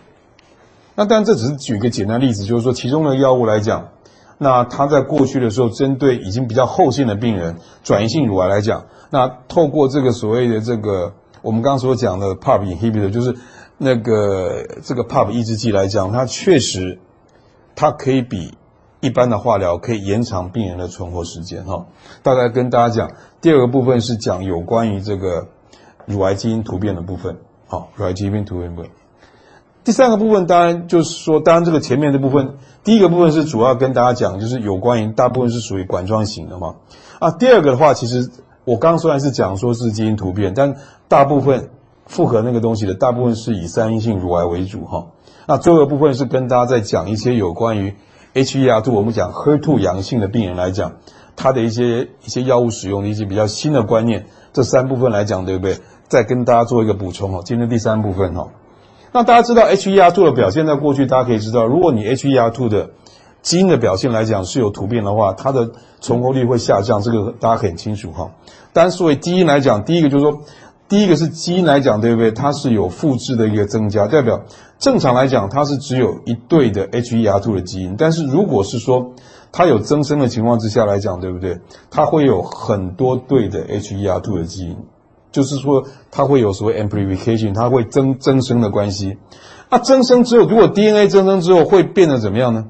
[0.95, 3.89] 那当然这只是举一个简单例子，就是说其中的药物来讲，
[4.43, 13.35] 那它在过去的时候，针对已经比较后线的病人，转移性乳癌来讲，那透过这个所谓的这个我们刚刚所讲的 PARP inhibitor，就是
[13.77, 16.97] 那个这个 PARP 抑制剂来讲，它确实
[17.75, 18.57] 它可以比
[18.99, 21.85] 一般的化疗可以延长病人的存活时间哈。
[22.23, 25.49] 大概跟大家讲，第二个部分是讲有关于这个
[26.07, 28.89] 乳癌基因突变的部分，好，乳癌基因突变部分。
[29.83, 36.75] 第三个部分当然就是说，当然这个前面的部分，第一个部分是主要跟大家讲，就是有关于大部分是属于管状型的嘛。
[37.19, 38.29] 啊，第二个的话，其实
[38.63, 40.75] 我刚虽然是讲说是基因突变，但
[41.07, 41.69] 大部分
[42.05, 45.07] 复合那个东西的大部分是以三阴性乳癌为主哈。
[45.47, 47.95] 那最后的部分是跟大家在讲一些有关于
[48.35, 50.93] HER2，我们讲 HER2 阳性的病人来讲，
[51.35, 54.27] 他的一些一些药物使用的一些比较新的观念。
[54.53, 55.79] 这三部分来讲，对不对？
[56.07, 57.41] 再跟大家做一个补充哦。
[57.43, 58.49] 今天第三部分哈。
[59.13, 62.91] 那大家知道 HER2 的表现，在过去大家可以知道，如果你 HER2 的
[63.41, 68.31] 基因的表现来讲是有突变的话，它的存活率会下降，这个大家很清楚哈。
[68.71, 70.41] 但是作为基因来讲，第一个就是说，
[70.87, 72.31] 第一个是基因来讲，对不对？
[72.31, 74.43] 它是有复制的一个增加，代表
[74.79, 79.13] 正常来讲它是只有一对的 HER2 的基因，但是如果是说
[79.51, 81.59] 它有增生的情况之下来讲，对不对？
[81.89, 84.77] 它会有很多对的 HER2 的基因。
[85.31, 89.17] 就是说，它会有所谓 amplification，它会增增生的关系。
[89.69, 92.67] 那增生之后，如果 DNA 增生之后会变得怎么样呢？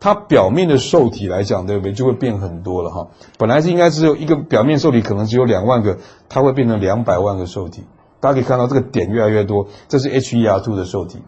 [0.00, 1.92] 它表面的受体来讲，对不对？
[1.92, 3.08] 就会变很多了哈。
[3.36, 7.82] 本来是应该只有一个表面受体，可能只有两万个，它会变成两百万个受体。
[8.20, 11.18] 大家可以看到这个点越来越多，这是 HER2 的受体。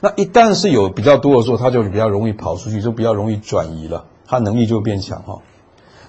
[0.00, 5.38] 那一旦是有比较多的时候，它就比较容易跑出去，就比较容易转移了，它能力就会变强哈。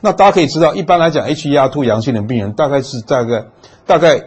[0.06, 3.46] 那大家可以知道，一般来讲，HER2 阳性的病人大概是大概
[3.88, 4.26] 大概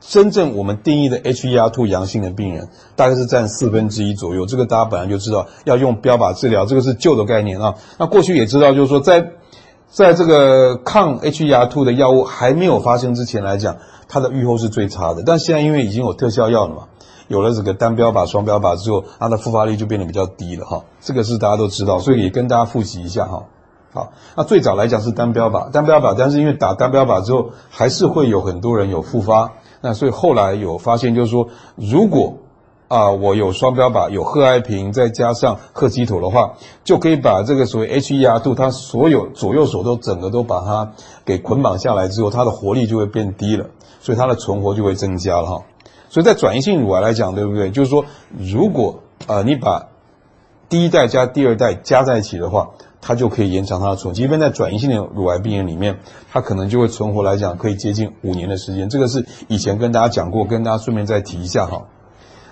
[0.00, 4.46] 真正我们定义的 HER2 阳性的病人，大概是占四分之一左右。
[4.46, 7.76] 这个大家本来就知道要用标靶治疗，这个是旧的概念啊。
[7.98, 9.30] 那过去也知道，就是说在
[9.88, 13.76] 在这个抗 HER2 的药物还没有发生之前来讲，
[14.08, 15.22] 它的预后是最差的。
[15.24, 16.82] 但现在因为已经有特效药了嘛，
[17.28, 20.82] 有了这个单标靶、双标靶之后，它的复发率就变得比较低了哈。
[21.00, 23.44] 这个是大家都知道，所以也跟大家复习一下哈。
[23.94, 29.52] 好，那最早来讲是单标靶，单标靶，但是因为打单标靶之后，还是会有很多人有复发，
[29.82, 32.38] 那所以后来有发现，就是说，如果
[32.88, 40.92] 啊我有双标靶，有贺爱平，再加上贺基妥的话，就可以把这个所谓 HER2 它所有左右手都整个都把它
[41.26, 43.66] 给捆绑下来之后，它的活力就会变低了，
[44.00, 45.62] 所以它的存活就会增加了哈。
[46.08, 47.70] 所以在转移性乳癌来讲，对不对？
[47.70, 48.06] 就是说，
[48.38, 49.88] 如果啊你把
[50.70, 52.70] 第一代加第二代加在一起的话，
[53.04, 55.98] 它就可以延长它的存活，即便在转移性的乳癌病人里面，
[56.30, 58.88] 它可能就会存活来讲可以接近五年的时间。
[58.88, 61.88] 这个是以前跟大家讲过，跟大家顺便再提一下哈。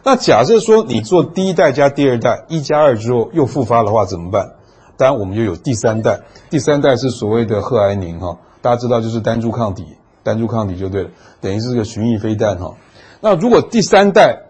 [0.02, 4.54] 那假设说你做第一代加第二代一加二之后又复发的话怎么办？
[4.96, 9.86] 当然我们就有第三代，第三代是所谓的贺癌宁哈，大家知道就是单株抗体，
[10.24, 11.10] 单株抗体就对了，
[11.40, 12.74] 等于是个寻弋飞弹哈。
[13.20, 14.46] 那如果第三代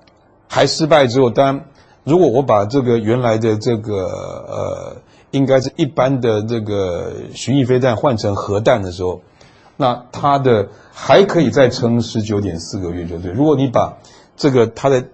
[0.48, 1.64] 还失败之后，当然
[2.04, 4.06] 如果我把这个原来的这个
[4.48, 4.96] 呃。
[5.30, 9.20] 应该是一般的这个巡弋飞弹换成核弹的时候，
[9.76, 13.30] 那它的还可以再撑十九点四个月，就对。
[13.32, 13.98] 如果你把
[14.36, 15.04] 这个它的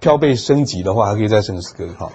[0.00, 1.92] 标倍升级的话，还可以再撑十个月。
[1.92, 2.10] 哈，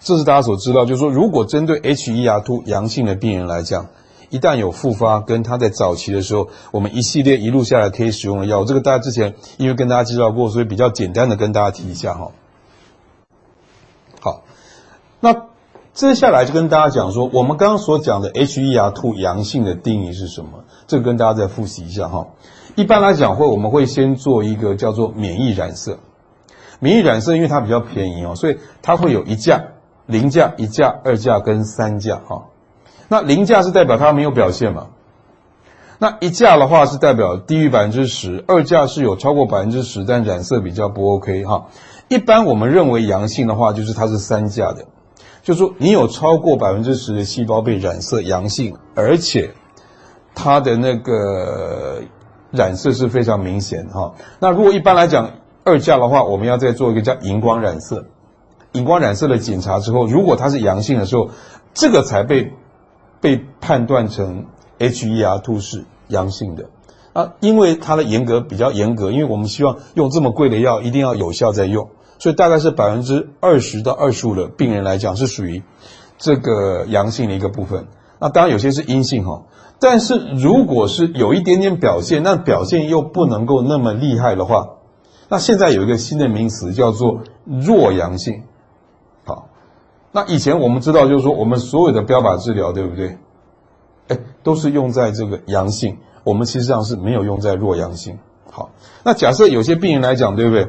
[0.00, 3.86] 这是大家所知道，就是说，如果针对 HER2 阳性的病人来讲，
[4.28, 12.32] 一旦有复发，跟他在早期的时候，我们一系列一路下来可以使用的药，这个大家之前因为跟大家介绍过，所以比较简单的跟大家提一下哈。
[14.20, 14.42] 好，
[15.20, 15.51] 那。
[15.94, 20.64] 接下来就跟大家讲说，我们刚刚所讲的 HER2 阳性的定义是什么？
[20.86, 22.28] 这个跟大家再复习一下哈。
[22.76, 25.98] 一般来讲会，我们会先做一个叫做免疫染色。
[26.80, 29.64] 免疫染色因为它比较便宜哦，所以它会有一价、
[30.06, 32.46] 零价、一价、二价跟三价哈。
[33.08, 34.86] 那零价是代表它没有表现嘛？
[35.98, 41.66] 那一价的话是代表低于百分之十，二价是有超过百分之十，但染色比较不 OK 哈。
[42.08, 44.86] 一般我们认为阳性的话，就是它是三价的。
[45.42, 49.54] 就是说，你有超过百分之十的细胞被染色阳性，而且
[50.34, 52.02] 它的那个
[52.52, 54.14] 染色是非常明显哈。
[54.38, 55.32] 那如果一般来讲
[55.64, 58.06] 二价的话，我们要再做一个叫荧光染色，
[58.70, 61.30] 荧光染色的检查之后，如果它是阳性的时候，
[61.74, 62.52] 这个才被
[63.20, 64.46] 被判断成
[64.78, 66.70] HER2 是阳性的
[67.12, 71.90] 啊，因为它的严格比较严格，因为我们希望用这么贵的药一定要有效再用。
[72.22, 75.64] 所以大概是百分之二十到二十五的病人来讲是属于
[76.18, 77.88] 这个阳性的一个部分。
[78.20, 79.42] 那当然有些是阴性哈，
[79.80, 84.68] 但是如果是有一点点表现，那表现又不能够那么厉害的话，
[85.28, 88.44] 那现在有一个新的名词叫做弱阳性。
[89.24, 89.48] 好，
[90.12, 93.18] 那以前我们知道，就是说我们所有的标靶治疗，对不对？
[94.06, 98.20] 哎，都是用在这个阳性，我们其实上是没有用在弱阳性。
[98.48, 98.70] 好，
[99.02, 100.68] 那假设有些病人来讲，对不对？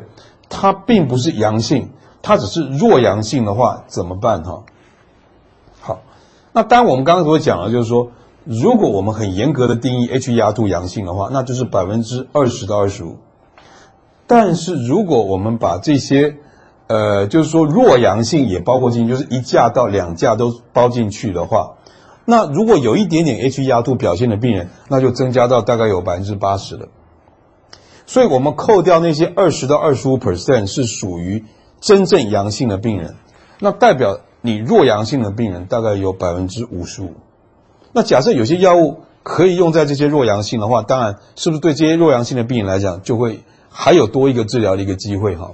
[0.55, 1.89] 它并不是阳性，
[2.21, 4.43] 它只是弱阳性的话，怎么办？
[4.43, 4.63] 哈，
[5.81, 6.01] 好，
[6.53, 8.11] 那当然我们刚刚所讲的，就是说，
[8.45, 13.17] 如果我们很严格的定义 HER2 阳性的话，那就是百分之二十到二十五。
[14.27, 16.37] 但是如果我们把这些，
[16.87, 21.73] 呃，就是说弱阳性也包括进去，就是一价到两价都包进去的话，
[22.25, 26.87] 那如果有一点点 HER2 表现的病人，那就增加到大概有百分之八十了。
[28.05, 31.45] 所以我们扣掉那些二十到二十五 percent 是属于
[31.79, 33.15] 真正阳性的病人，
[33.59, 37.13] 那代表你弱阳性的病人大概有百分之五十五。
[37.93, 43.39] 那假设有些药物可以用在这些弱阳性的话，当然是不是对这些弱阳性的病人来讲，就会
[43.69, 45.51] 还有多一个治疗的一个机会哈？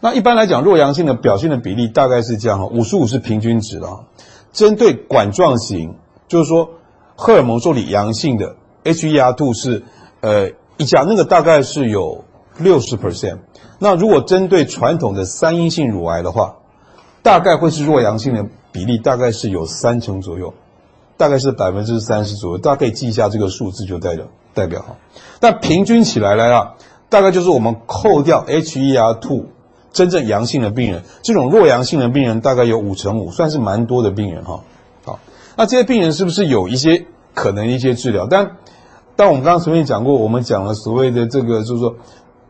[0.00, 4.04] 那一般来讲，弱阳性的表现的比例大概是这样哈，五十五是平均值了。
[4.52, 5.96] 针对管状型，
[6.28, 6.68] 就是说
[7.16, 9.82] 荷尔蒙受体阳性的 HER2 是
[10.20, 10.50] 呃。
[10.76, 12.24] 一价那个大概是有
[12.58, 13.38] 六十 percent，
[13.78, 16.56] 那如果针对传统的三阴性乳癌的话，
[17.22, 20.54] 大概会是弱阳性的比例大概是有三成左右，
[21.16, 24.96] 大概是百分之三十左右，大家可以记一下这个数字就代表代表哈。
[25.40, 26.74] 但平均起来来啊，
[27.08, 29.44] 大概就是我们扣掉 HER2
[29.92, 34.64] 真正阳性的病人，这种弱阳性的病人大概有五成五，算是蛮多的病人哈。
[35.04, 35.20] 好，
[35.56, 38.26] 那这些病人是不是有一些可能一些治疗？
[38.28, 38.56] 但
[39.16, 41.94] 但我们刚刚前面讲过，我们讲了所谓的这个，就是说，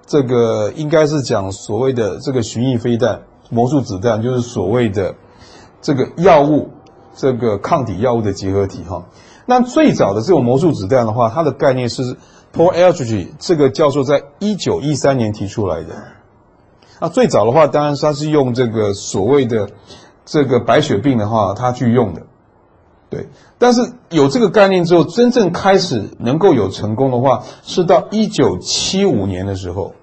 [0.06, 5.14] 这个应该是讲所谓的这个巡弋飞弹、魔术子弹，就是所谓的
[5.82, 6.70] 这个药物，
[7.14, 9.04] 这个抗体药物的结合体哈。
[9.46, 12.16] 那最早的这种魔术子弹的话，它的概念是
[12.54, 15.88] Paul Ehrlich 这个教授在一九一三年提出来的。
[17.00, 19.68] 那最早的话，当然他是用这个所谓的
[20.24, 22.22] 这个白血病的话，他去用的。
[23.14, 29.94] 对，但是有这个概念之后，真正开始能够有成功的话，是到一九七五年的时候。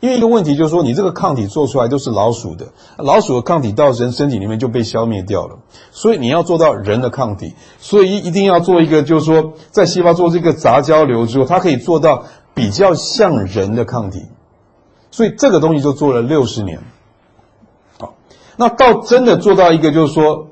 [0.00, 2.66] 因为一个问题就是说，你这个抗体做出来都是老鼠的，
[2.98, 5.60] 老鼠的抗体到人身体里面就被消灭掉了，
[5.92, 14.26] 所以你要做到人的抗体，所以一一定要做一个，就是说，在细胞做这个杂交流之后，它可以做到比较像人的抗体，
[15.10, 16.80] 所以这个东西就做了六十年。
[17.98, 18.14] 好，
[18.56, 20.48] 那到真的做到一个，就是说。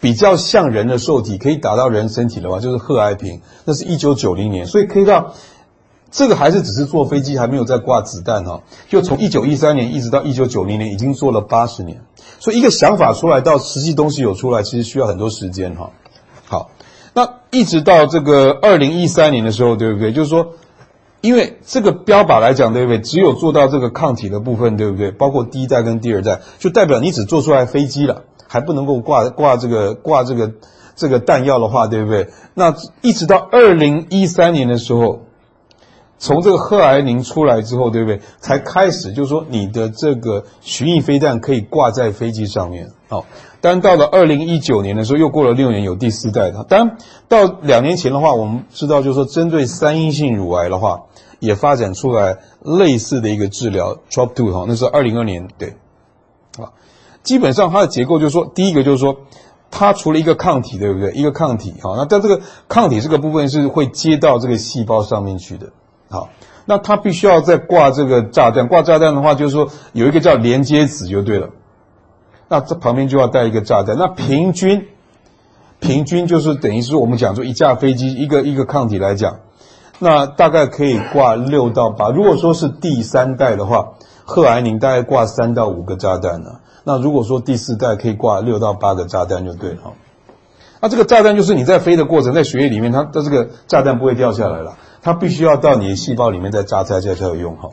[0.00, 5.34] 比较像人的受体可以打到人身体的话，就是贺癌平，那是一九九零年，所以可以到
[6.10, 8.62] 这个还是只是坐飞机，还没有在挂子弹哈。
[8.88, 12.00] 就从一九一三年一直到一九九零年，已经做了八十年。
[12.38, 15.90] 所以一个想法出来到实际东西有出来，其实需要很多时间哈。
[16.46, 16.70] 好，
[17.12, 20.12] 那一直到这个二零一三年的时候，对不对？
[20.12, 20.52] 就是说，
[21.20, 23.00] 因为这个标靶来讲，对不对？
[23.00, 25.10] 只有做到这个抗体的部分，对不对？
[25.10, 28.22] 包括第一代跟第二代，就代表你只做出来飞机了。
[28.48, 30.52] 还不能够挂挂这个挂这个
[30.96, 32.28] 这个弹药的话，对不对？
[32.54, 35.20] 那一直到二零一三年的时候，
[36.18, 38.20] 从这个贺癌宁出来之后，对不对？
[38.40, 42.90] 才开始就是说你的这个巡弋飞弹可以挂在飞机上面。
[43.10, 43.24] 哦，
[43.60, 46.64] 但到了二零一九年的时候，又过了六年，有第四代的。
[46.64, 46.96] 当然
[47.28, 51.02] 到两年前的话，我们知道就是说针对三阴性乳癌的话，
[51.38, 55.76] 也发展出来类似的一个治疗 t r o p two 哈，那是二零二年对。
[57.28, 59.16] 基本上它的结构就是说，第一个就是说，
[59.70, 61.12] 它除了一个抗体，对不对？
[61.12, 65.66] 一个抗体，好，那在这个抗体这个部分是会接到这个细胞上面去的，
[66.08, 66.30] 好，
[66.64, 71.50] 那它必须要再挂这个炸弹，挂炸弹的话，就是说有一个叫连接子就对了，
[72.48, 74.86] 那这旁边就要带一个炸弹，那平均，
[75.80, 79.40] 平均就是等于是我们讲说一架飞机一个一个抗体来讲，
[79.98, 83.90] 那大概可以挂六到八，如果说是第三代的话，
[84.24, 86.60] 贺癌宁大概挂三到五个炸弹呢。
[86.88, 89.92] 那如果说第四代可以挂六到八个炸弹就对了哈，
[90.80, 97.68] 那这个炸弹就是你在飞的过程，在血液里面，它的这个炸弹不会掉下来了，它必须要到你的细胞里面再炸开，这才有用哈。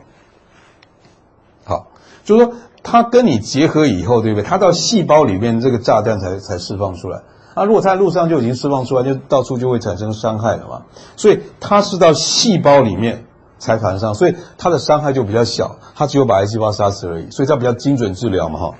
[1.64, 1.86] 好，
[2.26, 2.52] 就是说
[2.82, 4.46] 它跟你结合以后，对不对？
[4.46, 7.22] 它到细胞里面这个炸弹才才释放出来。
[7.54, 10.82] 那如果在路上就已经释放出来，就到处就会产生伤害了嘛。
[11.16, 13.24] 所以它是到细胞里面
[13.58, 18.74] 才产生，所以它的伤害就比较小，它只有把癌细胞杀死而已，所以它比较精准治疗嘛哈。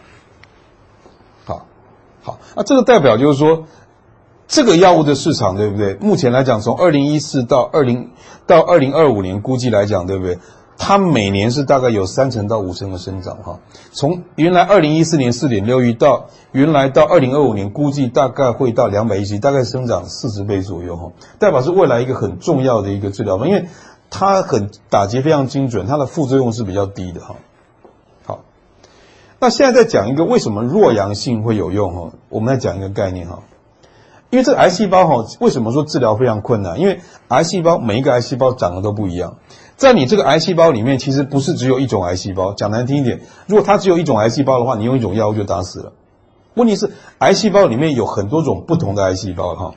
[2.27, 3.67] 好，那这个代表就是说，
[4.49, 5.95] 这个药物的市场对不对？
[6.01, 8.11] 目前来讲，从二零一四到二零
[8.49, 10.39] 到二零二五年，估计来讲，对不对？
[10.77, 13.61] 它每年是大概有三成到五成的生长哈。
[13.93, 21.13] 从原来二零一四年四点六亿到原来到二零二五年，估计大概会到两百亿，大概生长四十倍左右哈。
[21.39, 23.67] 代表是未来一个很重要的一个治疗方，因为
[24.11, 27.37] 它很打击非常精准，它的副作用是比较低的哈。
[29.39, 32.13] 那现在再讲一个为什么弱阳性会有用哈？
[32.29, 33.41] 我们再讲一个概念哈。
[34.31, 36.81] 因为这个癌细胞哈，为什么说治疗非常困难？
[36.81, 39.37] 因为癌细胞每一个癌细胞长得都不一样，
[39.77, 42.53] 在你这个癌细胞里面，其实不是只有一种癌细胞。
[42.55, 45.93] 讲难听一点，如果它只有一种癌细胞的话，你用一种药物就打死了。
[46.55, 49.75] 问题是癌细胞里面有很多种不同的癌细胞哈，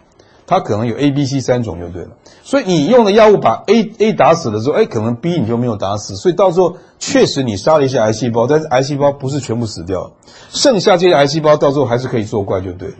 [0.50, 2.10] 它可能有 A、B、C 三种就对了。
[2.41, 6.16] 所以你用的药物把 A A 打死了之后，哎，可能 B 你就没有打死。
[6.16, 10.14] 所以到时候确实你杀了一些癌细胞，但是癌细胞不是全部死掉，
[10.50, 12.95] 剩下这些癌细胞到时候还是可以作怪就对了。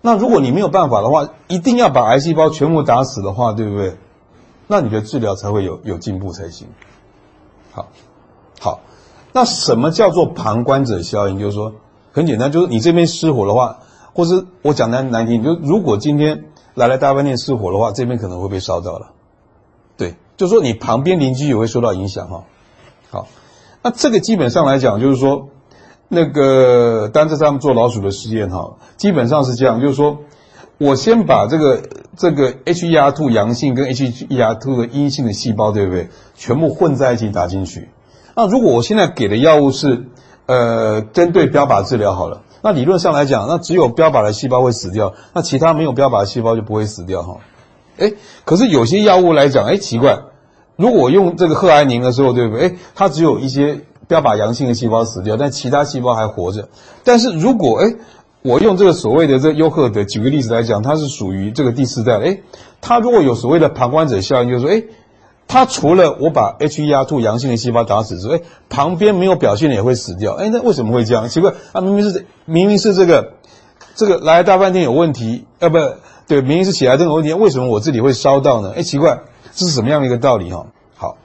[0.00, 3.94] 那如果你没有办法的话，一定要把癌细胞全部打死的话，对不对？
[4.66, 6.66] 那你的治疗才会有有进步才行。
[7.70, 7.86] 好，
[8.58, 8.80] 好，
[9.32, 11.38] 那什么叫做旁观者效应？
[11.38, 11.72] 就是说，
[12.12, 13.78] 很简单，就是你这边失火的话，
[14.16, 19.12] 或是我讲难难听，就如果今天来了大饭店失火的话，这边可能会被烧到了。
[19.96, 22.44] 对，就是说你旁边邻居也会受到影响哈。
[23.10, 23.28] 好，
[23.82, 25.50] 那这个基本上来讲，就是说。
[26.08, 30.18] 那个，当这是他们做老鼠的实验哈，基本上是这样，就是说，
[30.78, 31.82] 我先把这个
[32.16, 36.08] 这个 HER2 阳性跟 HER2 的阴性的细胞，对不对？
[36.36, 37.88] 全部混在一起打进去。
[38.36, 40.04] 那如果我现在给的药物是
[40.46, 47.36] 呃针对标靶治疗好了，那理论上来讲，那只有标靶的细胞会死掉，那其他没有标靶的细胞就不会死掉哈。
[47.96, 48.10] 哎，
[48.44, 50.18] 可是有些药物来讲，哎，奇怪，
[50.74, 52.66] 如果我用这个贺癌宁的时候，对不对？
[52.66, 53.82] 哎，它只有一些。
[54.08, 56.68] 标靶阳性的细胞死掉，但其他细胞还活着。
[57.02, 57.96] 但是如果哎，
[58.42, 62.20] 我用这个所谓的这个优赫德，举个例子来讲，它是属于这个第四代。
[62.20, 62.38] 哎，
[62.80, 64.84] 它如果有所谓的旁观者效应，就是说，哎，
[65.48, 70.34] 它除了我把 HER2 阳性的细胞打死之外，旁边没有表现的也会死掉。
[70.34, 71.28] 哎，那为什么会这样？
[71.28, 73.34] 奇怪，啊，明明是明明是这个
[73.94, 75.78] 这个来大半天有问题，呃，不
[76.26, 78.72] 对，明明是起来这个问题，为什么我这里会烧到呢？
[78.76, 79.20] 哎，奇怪，
[79.54, 80.66] 这是什么样的一个道理哈？
[80.96, 81.16] 好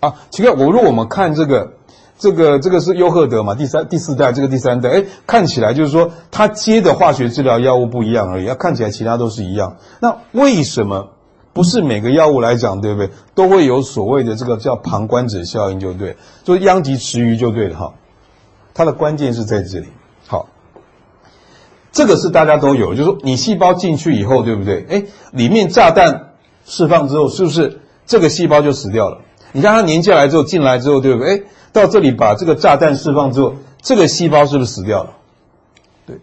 [0.00, 1.72] 啊，奇怪，我如果我们看这个，
[2.18, 9.78] 这个这个是优赫德嘛，第三第四代，这个第三代，哎，看起来就是说他接的化学治疗药物不一样而已，要看起来其他都是一样。
[10.00, 11.08] 那为什么
[11.56, 13.08] 不是每个药物来讲，对不对？
[13.34, 17.94] 都会有所谓的这个叫旁观者效应，就对，就是殃及池鱼就对了哈。
[18.74, 19.86] 它的关键是在这里。
[20.26, 20.50] 好，
[21.92, 24.84] 这个是大家都有，就是说你细胞进去以后，对不对？
[24.90, 26.34] 哎，里面炸弹
[26.66, 29.22] 释放之后，是不是这个细胞就死掉了？
[29.52, 31.38] 你看它粘下来之后进来之后，对不对？
[31.38, 31.42] 哎，
[31.72, 35.14] 到这里把这个炸弹释放之后，这个细胞是不是死掉了？
[36.06, 36.20] 对，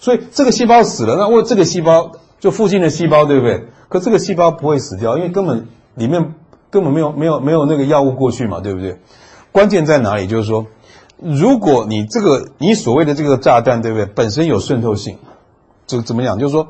[0.00, 2.10] 所以这个细胞死了，那为这个细胞
[2.42, 3.68] 就附近的细胞，对不对？
[3.88, 6.34] 可这个细胞不会死掉，因为根本里面
[6.70, 8.98] 根本没有没有没有那个药物过去嘛，对不对？
[9.52, 10.26] 关键在哪里？
[10.26, 10.66] 就是说，
[11.20, 14.06] 如果你这个你所谓的这个炸弹，对不对？
[14.06, 15.18] 本身有渗透性，
[15.86, 16.40] 就怎么样？
[16.40, 16.66] 就是说，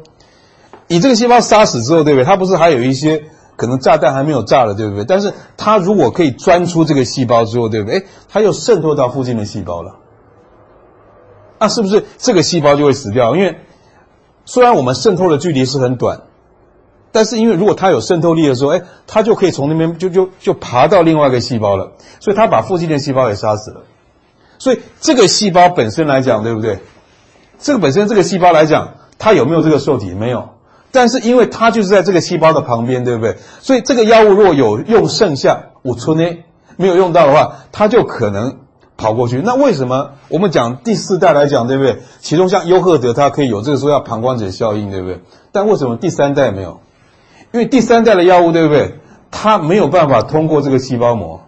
[0.88, 2.24] 你这个细胞杀死之后，对不对？
[2.26, 3.24] 它不是还有一些？
[3.54, 5.04] 可能炸弹还没有炸了，对不对？
[5.04, 7.98] 但是它如果可以钻出这个细胞之后，对不对？
[8.00, 9.96] 诶，它又渗透到附近的细胞了，
[11.60, 13.36] 那是不是这个细胞就会死掉？
[13.36, 13.58] 因为
[14.44, 16.22] 虽然我们渗透的距离是很短，
[17.12, 23.82] 但是因为如果它有渗透力的时候，诶，它就可以从那边就就就爬到另外一个细胞了，所以它把附近的细胞也杀死了。
[24.58, 26.78] 所以这个细胞本身来讲，对不对？
[27.58, 30.14] 这个本身这个细胞来讲，它有没有这个受体？
[30.14, 30.50] 没有。
[30.90, 33.36] 但是因为它就是在这个细胞的旁边，对不对？
[33.60, 36.38] 所以这个药物如果有用剩下五寸呢，
[36.76, 38.58] 没有用到的话，它就可能
[38.96, 39.40] 跑过去。
[39.44, 41.98] 那为什么我们讲第四代来讲，对不对？
[42.20, 45.20] 其中像优赫德，它可以有这个时候要旁观者效应，对不对？
[45.50, 46.80] 但为什么第三代没有？
[47.52, 48.98] 因为第三代的药物，对不对？
[49.30, 51.40] 它没有办法通过这个细胞膜，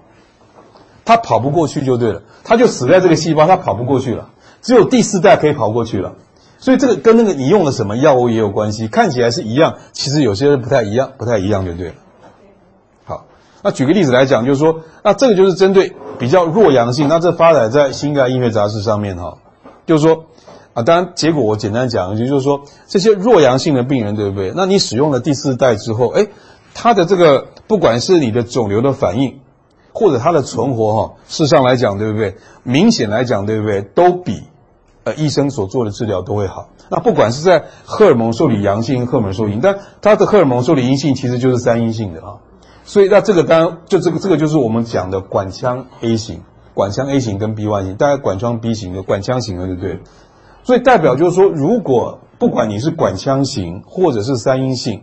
[1.05, 4.31] 它跑不过去就对了，它就死在这个细胞，它跑不过去了。
[4.63, 6.15] 只有第四代可以跑过去了。
[6.59, 11.95] 所以这个跟那个你用的什么药物也有关系，看起来是一样，其实有些人不太一样，不太一样就对了。
[13.65, 19.39] 那举个例子来讲，就是说，那这个就是针对比较弱阳性，那这发展在《新概医学杂志》上面哈，
[19.87, 20.27] 就是说，
[20.75, 24.53] 啊，当然结果我简单讲一句，就是说这些弱阳性的病人，对不对？
[24.55, 26.27] 那你使用了第四代之后，哎，
[26.75, 29.41] 他的这个不管是你的肿瘤的反应，
[29.95, 32.37] 或者他的存活哈，事实上来讲，对不对？
[32.65, 33.81] 明显来讲，对不对？
[33.81, 34.43] 都比。
[35.05, 36.71] 呃，医生所做的治疗都会好。
[36.89, 42.37] 那不管是在荷尔蒙受体阳性、荷尔蒙受体，但它的荷尔蒙受体阴性其实就是三阴性的啊。
[42.85, 46.43] 所以那这个当然就这个这个就是我们讲的管腔 A 型、
[46.75, 50.01] 管腔 A 型跟 B1 型，大概管腔 B 型的管腔型的，对不对？
[50.65, 55.03] 所以代表就是说，如果不管你是管腔型或者是三阴性，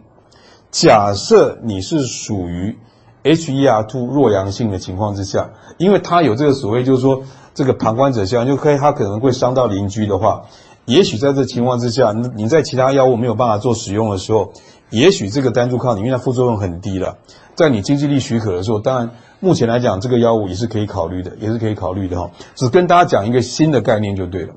[0.70, 2.78] 假设你是属于
[3.24, 7.24] HER2 弱阳性的情况之下，因为它有这个所谓就是说
[7.54, 10.44] 这个旁观者效应，就可以它可能会伤到邻居的话，
[10.86, 14.54] 也许在这情况之下，你你在其他药物没有办法做使用的时候，
[14.90, 17.18] 也许这个单株抗体因为它副作用很低了，
[17.56, 22.32] 在你经济力许可的时候，当然目前来讲这个药物也是可以考虑的，也是可以考虑的哈。
[22.56, 24.54] 只跟大家讲一个新的概念就对了。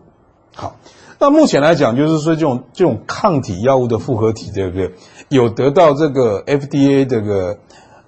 [0.55, 0.77] 好，
[1.19, 4.93] 那目前来讲就是说这种这种抗体药物的复合体，对不对？
[5.29, 7.59] 有得到这个 FDA 这个。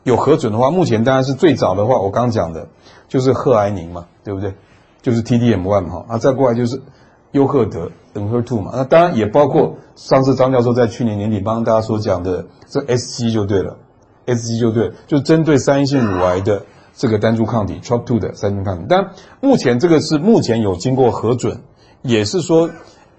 [0.05, 2.69] 有核准的话，目前当然是最早的话，我刚讲的，
[3.09, 4.55] 就是贺癌宁嘛，对不对？
[5.03, 6.81] 就是 TDM1 嘛，啊，再过来就是
[7.33, 13.79] 优赫德等 HER2 嘛，那当然也包括上次张教授在去年年底帮大家所讲的这 SG 就对了
[14.27, 16.65] ，SG 就对，就针对三阴性乳癌的
[16.95, 21.63] 这个单株抗体 TROP2 的三阴抗体，但目前这个是目前有经过核准，
[22.03, 22.71] 也是说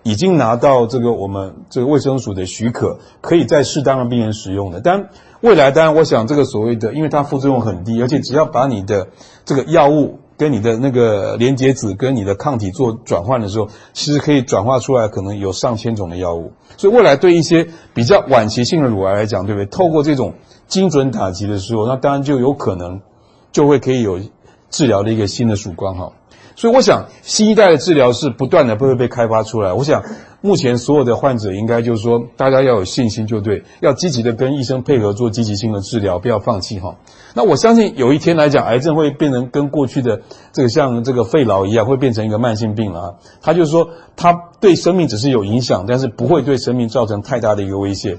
[0.04, 5.10] 已经拿到这个我们这个卫生署的许可，可以在适当的病人使用的，但。
[5.40, 9.10] 未来当然，我想这个所谓的，因为它副作用很低，而且只要把你的
[9.46, 16.54] 这个药物跟你的那个连结子跟你的抗体做转换的时候，其实可以转化出来可能有上千种的药物。
[16.76, 19.68] 所以未来对一些比较晚期性的乳癌来讲，对不对？
[19.68, 20.34] 透过这种
[20.68, 23.02] 精准打击的时候，那当然就有可能
[23.52, 24.20] 就会可以有
[24.70, 26.12] 治疗的一个新的曙光哈。
[26.56, 29.74] 所以我想，新一代的治疗是不断的不会被开发出来。
[29.74, 30.04] 我想，
[30.42, 36.96] 目前所有的患者应该就是说，大家要有信心，就对，要积极的跟医生配合做积极性的治疗，不要放弃哈。
[37.36, 43.14] 那我相信有一天来讲，癌症会变成跟过去的这个像这个肺痨一样，会变成一个慢性病了啊。
[43.40, 48.18] 它就是说，它对生命只是有影响，但是不会对生命造成太大的一个威胁。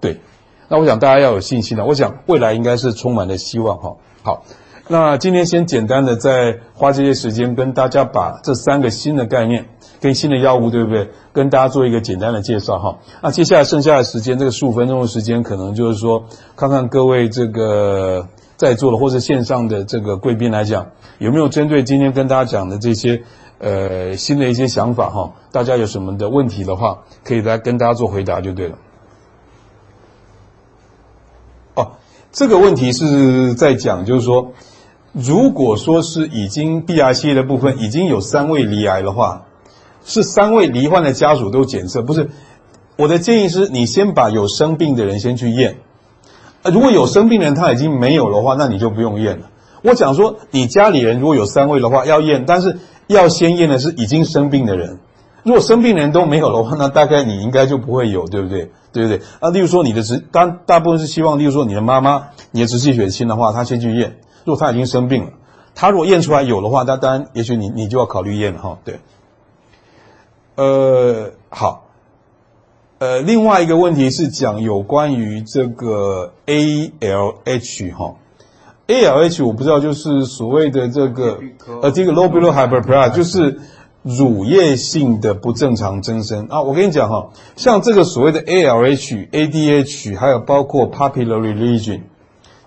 [0.00, 0.20] 对，
[0.68, 1.84] 那我想大家要有信心了。
[1.84, 3.96] 我想未来应该是充满了希望哈。
[4.22, 4.42] 好。
[4.88, 9.66] 那今天先简单的再花这些时间跟大家把这三个新的概念
[10.00, 11.10] 跟新的药物，对不对？
[11.32, 12.98] 跟大家做一个简单的介绍哈。
[13.20, 23.24] 那接下来剩下的时间，这个十五分钟的时间，可能就是说，看看各位这个在座的或者线上的这个贵宾来讲，有没有针对今天跟大家讲的这些
[23.58, 25.32] 呃新的一些想法哈？
[25.50, 28.78] 大家有什么的问题的话，可以来跟大家做回答就对了。
[31.76, 31.92] 哦，
[32.32, 34.52] 这个问题是在讲，就是说。
[35.18, 39.46] 如果说是已经 BRCA 的部分已经有三位罹癌的话，
[40.04, 42.28] 是三位罹患的家属都检测，不是？
[42.96, 45.78] 我的建议是你先把有生病的人先去验。
[46.64, 49.46] 如果有生病的人他已经没有的话，那你就不用验了。
[49.80, 54.98] 我讲说，你家里人如果有三位的话要验，但是要先验的是已经生病的人。
[55.46, 58.72] 如果生病的人都没有的话，那大概你应该就不会有，对不对？
[58.92, 59.22] 对不对？
[59.38, 64.18] 啊，例如说你的直，当大部分是希望，例如说你的妈妈，你的直系血亲的话，他先去验。
[64.44, 65.30] 如果他已经生病了，
[65.76, 68.78] 他如果验出来有的话，那当然，也许你你就要考虑验了哈。
[68.84, 68.98] 对，
[70.56, 71.90] 呃，好，
[72.98, 78.16] 呃，另外一个问题是讲有关于这个 ALH 哈
[78.88, 81.38] ，ALH 我不知道，就是所谓的这个
[81.82, 83.60] 呃，这个 low below hyperplasia 就是
[84.06, 86.62] 乳液性的不正常增生啊。
[86.62, 92.02] 我跟你讲哈，像这个所谓的 ALH、ADH，还有包括 papillary lesion，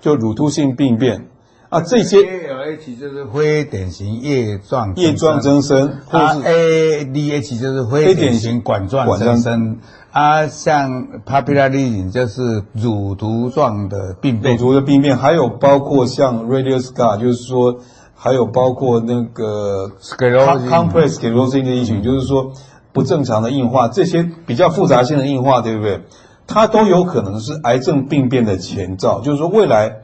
[0.01, 1.27] 就乳突性病变。
[1.69, 9.77] 啊，这些 ALH 就是非典型叶状叶状增生，或是 ADH 就是非典型管状增生，
[10.09, 17.77] 啊，像 papillary lesion 就是乳突状的病变，乳突的病变，还有包括像 radial scar，就是说，
[18.21, 22.51] 还有包括那个 complex sclerosing 的一群，就是说
[22.91, 26.01] 不正常的硬化，这些比较复杂性的硬化，对不对？
[26.45, 30.01] 它都有可能是癌症病变的前兆，就是说未来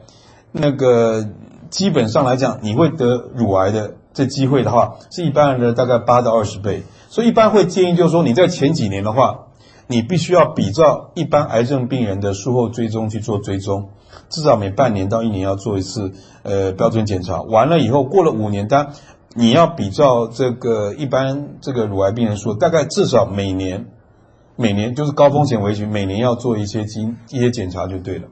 [0.50, 1.26] 那个。
[1.68, 6.84] 基本上来讲，你会得乳癌的这机会的话，是一般人的大概八到二十倍。
[7.08, 9.48] 所以一般会建议，就是说你在前几年的话，
[9.88, 13.88] 你必须要比照一般癌症病人的术后追踪去做追踪，
[14.28, 16.12] 至少每半年到一年要做一次
[16.42, 17.42] 呃标准检查。
[17.42, 18.92] 完了以后，过了五年，当
[19.34, 23.86] 你要比照这个一般这个乳癌病人数，大概至少每年
[24.56, 28.28] 每年就是高风险为群，每年要做一些经一些检查就对了。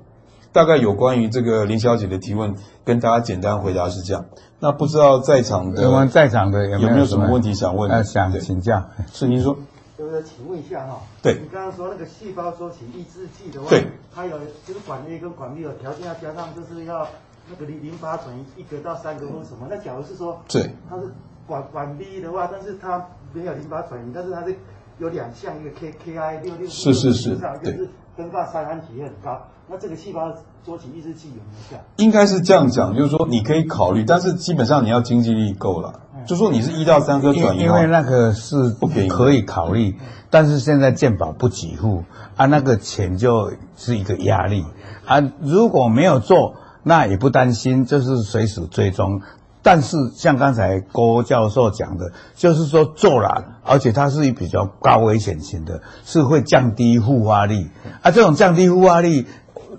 [0.52, 4.26] 大概有关于这个林小姐的提问，跟大家简单回答是这样。
[4.60, 7.90] 那不知道在场的，在场的有没有，有没有什么问题想问？
[7.90, 9.56] 呃，想请教，是您说。
[9.96, 10.22] 对不对？
[10.22, 11.00] 请问一下哈。
[11.22, 11.34] 对。
[11.40, 17.06] 你刚刚说那个细胞周期抑制剂的话，对，它有就是管 A 跟管 B 有条件要加上，就是要
[17.48, 19.66] 那个淋淋巴转移一个到三个或什么？
[19.70, 21.12] 那假如是说，对，它是
[21.46, 24.56] 管管 B 的话，但是它没有淋巴转移，但是它是
[24.98, 29.40] 有两项，一个 K K I 六六，是是是，对，分化三胺体也很高。
[29.66, 30.30] 那这个细胞
[30.62, 31.82] 周期抑制剂有没有效？
[31.96, 36.00] 应该是这样讲，就是说你可以考虑，但是基本上你要经济力够了。
[36.24, 39.96] 嗯、就说你是一到三颗转移，因为那个是不便宜，可以考虑，
[40.30, 42.04] 但是现在健保不给付
[42.36, 44.64] 啊，那个钱就是一个压力
[45.06, 45.20] 啊。
[45.40, 49.20] 如果没有做，那也不担心，就是随时追踪。
[49.62, 57.70] 但是像刚才郭教授讲的，就是说做了，而且它是比较高危险型的，是会降低复发率。
[58.02, 59.26] 啊，这种降低复发率，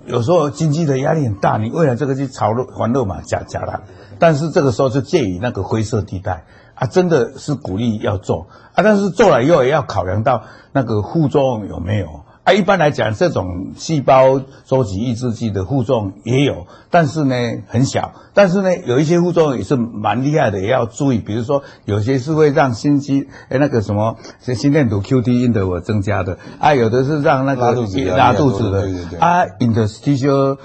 [0.04, 3.82] 有时候经济的压力很大，你为了这个去炒肉还肉嘛，假假的。
[4.18, 6.44] 但是这个时候就介于那个灰色地带
[6.74, 12.20] 啊，真的是鼓励要做啊，但是做了以后也要考量到那个副作用有没有。
[12.44, 17.34] 啊，一般来讲，这种细胞周期抑制剂的副作用也有，但是呢
[17.66, 18.12] 很小。
[18.34, 21.18] 但是呢，有一些副作用也是蛮厉害的，也要注意。
[21.18, 30.58] 比如说，有些是会让心肌诶那个什么心电图 QT interval 增加的啊，有的是让那个拉肚子，拉肚子的，啊，interstitial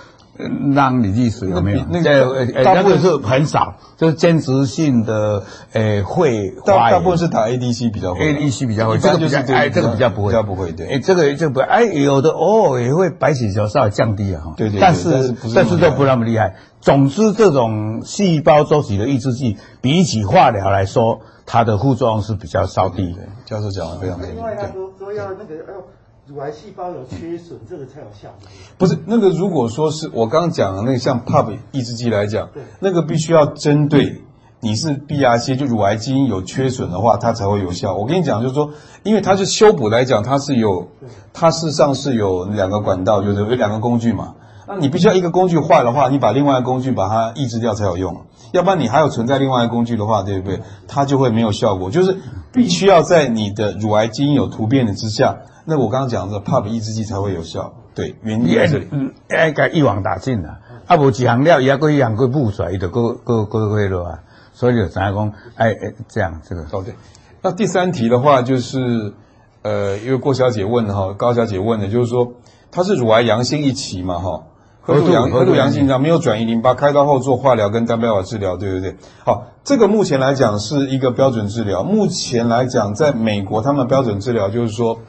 [0.73, 1.81] 让你溺死有没有？
[1.89, 6.53] 那个呃呃，那个是很少，就是间质性的呃会。
[6.65, 10.87] 大大部分是打 ADC 比较会，ADC 比较会，这个比较哎，这个比较不会，比较不会对。
[10.87, 14.53] 哎，这个这个不哎，有的哦也会白血球稍微降低啊哈。
[14.57, 14.79] 对对。
[14.79, 16.55] 但是但是都不那么厉害。
[16.81, 23.19] 总之，这种细胞周期的抑制剂比起化疗来说，它的副作用是比较稍低的。
[23.45, 24.31] 教授讲的非常对。
[24.31, 25.83] 另外，他说说要那个哎呦。
[26.34, 28.29] 乳癌细胞有缺损，这个才有效。
[28.77, 34.21] 不是那个，如果说是我刚刚讲的那个像 PUP 抑制剂来讲，那个必须要针对
[34.61, 37.95] 你是 BRCA 就乳癌基因有缺损的话，它才会有效。
[37.97, 38.71] 我跟你讲，就是说，
[39.03, 40.88] 因为它是修补来讲，它是有，
[41.34, 44.36] 它事实上是有两个管道，就是有两个工具嘛。
[44.69, 48.21] 那你必须要一个工具坏的话，你把另外一个工具把它抑制掉才有用，
[48.53, 50.61] 要不然你还有存在另外一个工具的话，对不对？
[50.88, 51.91] 它就会没有效果。
[51.91, 52.19] 就是
[52.53, 55.39] 必须要在你的乳癌基因有突变的之下。
[55.66, 58.88] 那我刚刚讲的 PARP 抑制剂才会有效，对，原因在这里。
[58.89, 60.57] 嗯，应该一网打尽了。
[60.88, 64.20] 啊，无几行料，伊还过一行过补出来，伊就过过过过了啊。
[64.53, 65.34] 所以就怎样讲？
[65.55, 66.64] 哎哎，这样这个。
[66.72, 66.95] 哦对。
[67.43, 69.14] 那第三题的话就是，
[69.62, 72.34] 呃，因为郭小姐问的哈，高小姐问的就是说，
[72.72, 74.43] 她是乳癌阳性一期嘛哈，
[74.82, 78.95] 核度阳核度阳性，没有转移淋巴，开刀后做化疗跟单标靶治疗，对不对？
[79.24, 81.84] 好，这个目前来讲是一个标准治疗。
[81.84, 84.99] 目前来讲，在美国他们标准治疗就是说。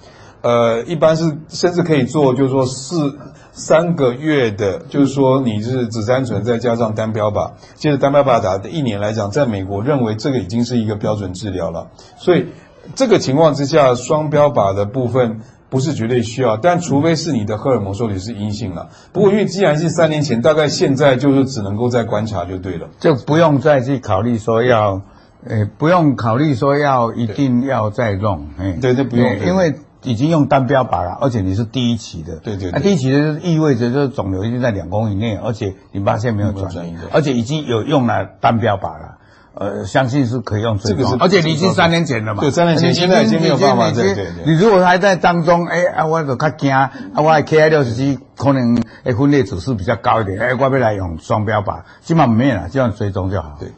[0.42, 3.16] 呃，一般是甚至可以做，就是说四
[3.52, 11.88] 三个月的，就是说你是紫杉醇再加上单标靶，接着单标靶打的一年来讲，在美国认为这个已经是一个标准治疗了。
[12.16, 12.48] 所以
[12.96, 18.88] 这个情况之下，双标靶的部分不是绝对需要，但除非是你的荷尔蒙受体是阴性了。
[19.12, 25.02] 不过因为既然是三年前，大概现在就是只能够再观察就对了，就不用再去考虑说要，
[25.46, 29.72] 呃，不用考虑说要一定要再用，哎，对，这不用，因为。
[30.02, 32.70] 已经用单标靶了，而且你是第一期的，对对，对。
[32.72, 39.18] 那、啊、第一期的意味着就是肿瘤已经在两公以内，而且淋巴腺没有转移，而且已经有用了单标靶了，
[39.54, 44.44] 呃，相信是可以用这个是，而且你已经三年前了嘛，对，三年前，现在已经没有办法，对对对。
[44.44, 53.56] 你如果还在当中，哎啊，我就较惊，啊，我 KI 六十七可能诶分裂指数比较高一点，哎，我要来用双标靶，基本上没有了，这样追踪就好。
[53.60, 53.68] 对。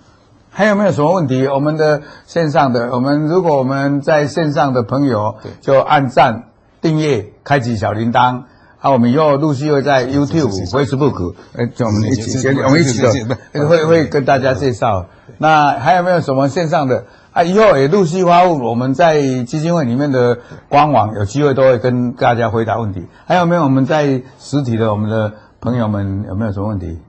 [0.56, 1.48] 还有没有什么问题？
[1.48, 6.44] 我们的线上的，我们如果我们在线上的朋友，就按赞。
[6.80, 8.42] 订阅，开启小铃铛。
[8.78, 15.06] 啊，我们以后陆续会在 YouTube、Facebook，哎，就我们一起，我们一起的，会会跟大家介绍。
[15.38, 17.06] 那还有没有什么线上的？
[17.32, 20.38] 啊，以后也陆续发布，我们在基金会里面的
[20.68, 23.04] 官网，有机会都会跟大家回答问题。
[23.26, 27.00] 还有没有我们在实体的我们的朋友们有没有什么问题？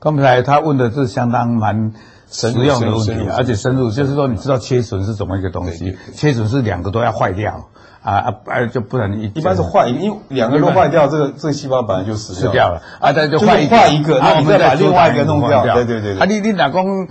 [0.00, 1.92] 刚才他问的是相当蛮
[2.30, 5.96] 实用的问题，而且深入，就是说你知道切损是怎么一个东西？
[6.14, 7.68] 切损是两个都要坏掉。
[8.02, 8.64] 啊啊啊！
[8.64, 16.18] 就不然一一般是坏，因为两个都坏掉，这个这个细胞本来就死掉了，掉了啊，但就坏坏一个，那我们再把另外一个弄掉，对对对。
[16.18, 17.08] 啊，你你哪公？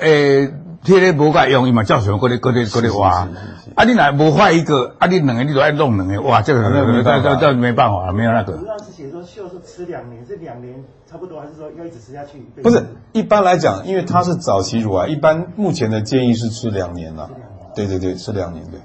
[0.00, 0.50] 诶，
[0.88, 3.28] 贴咧无该用，伊嘛照常搁咧搁咧搁咧挖。
[3.74, 4.94] 啊，你哪无坏一个？
[4.98, 8.54] 啊，你两个你都爱弄两个，哇，这个没这这这没办法，没有那个。
[8.54, 12.42] 主要是写说秀是吃两年，这两年差不多，还是说要一直吃下去？
[12.62, 17.28] 不是，一般来讲，因为它是早期乳癌，一般目前的建议是吃两年了。
[17.74, 18.80] 对对对，吃两年对。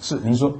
[0.00, 0.54] 是，您说。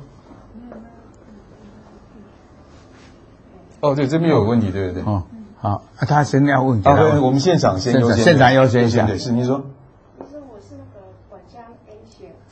[3.80, 5.02] 哦，对，这边有问题，对对对。
[5.02, 5.24] 哦，
[5.60, 6.88] 好，他先要问题。
[6.88, 8.24] 啊，我们现场先优先。
[8.24, 9.04] 现场优先一下。
[9.04, 9.66] 对，是您说。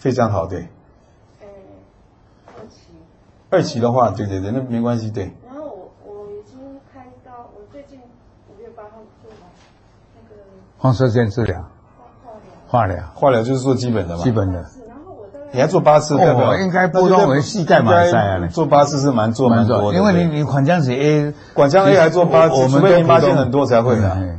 [0.07, 0.69] 非常好，对。
[1.41, 1.49] 呃，
[2.47, 2.77] 二期。
[3.51, 5.33] 二期的话，对对对，那没关系，对。
[5.45, 6.57] 然后我我已经
[6.95, 7.99] 开刀，我最近
[8.49, 8.91] 五月八号
[9.21, 9.51] 做完
[10.15, 10.43] 那个。
[10.79, 11.65] 放射线治疗。
[12.69, 13.03] 化疗。
[13.17, 14.23] 化疗就是做基本的嘛。
[14.23, 14.65] 基本的。
[15.51, 18.47] 你还做八次，代表应该波动为膝盖马赛啊！
[18.47, 24.39] 做八次是蛮做蛮多的，因为你你管腔子 A，管腔 A 还做八次，我们被发现很多才会的。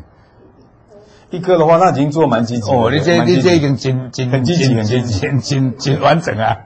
[1.30, 3.70] 一颗的话，那已经做蛮积极哦，你这你这已经
[4.32, 4.84] 很积极、很
[5.40, 6.58] 积极、很完整啊。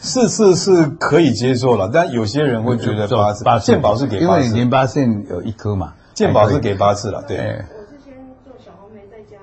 [0.00, 3.44] 四次是可以接受了，但有些人会觉得八次。
[3.44, 7.36] 八次健保是给八次，因为淋巴腺有一颗嘛，健保是给八次了，对。
[7.36, 7.42] 我
[7.82, 8.14] 是先
[8.44, 9.36] 做小红梅，再加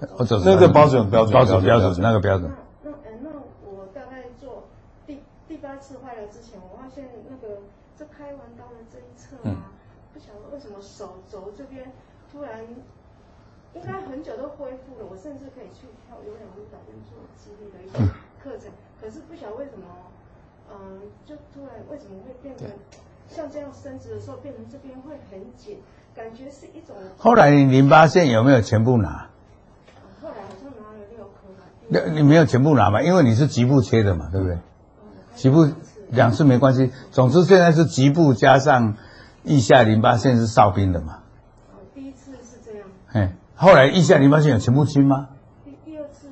[0.00, 0.40] 那个欧洲。
[0.42, 2.50] 那个标准标准标准标准那个标准。
[2.82, 3.28] 那呃那
[3.68, 4.64] 我大概做
[5.06, 7.60] 第第八次坏了之前，我发现那个
[7.98, 9.68] 这开完刀的这一侧啊，
[10.14, 11.92] 不晓得为什么手肘这边
[12.32, 12.64] 突然。
[13.74, 18.70] 应该很久都恢复了，我甚至可以去跳有氧舞蹈跟做肌力的一些课程，
[19.00, 19.86] 可是不晓得为什么，
[20.70, 22.68] 嗯、呃，就突然为什么会变成
[23.30, 25.78] 像这样伸直的时候，变成这边会很紧，
[26.14, 26.94] 感觉是一种。
[27.16, 29.30] 后来你淋巴腺有没有全部拿？
[30.20, 31.64] 后来好像拿了六颗吧。
[31.88, 33.00] 那你没有全部拿嘛？
[33.00, 34.58] 因为你是局部切的嘛，对不对？
[35.34, 35.66] 局部
[36.10, 38.98] 两次没关系，总之现在是局部加上
[39.44, 41.21] 腋下淋巴腺是哨兵的嘛。
[43.12, 43.32] 哎。
[43.54, 45.28] 后来腋下淋巴腺有全部清吗？
[45.64, 46.26] 第第二次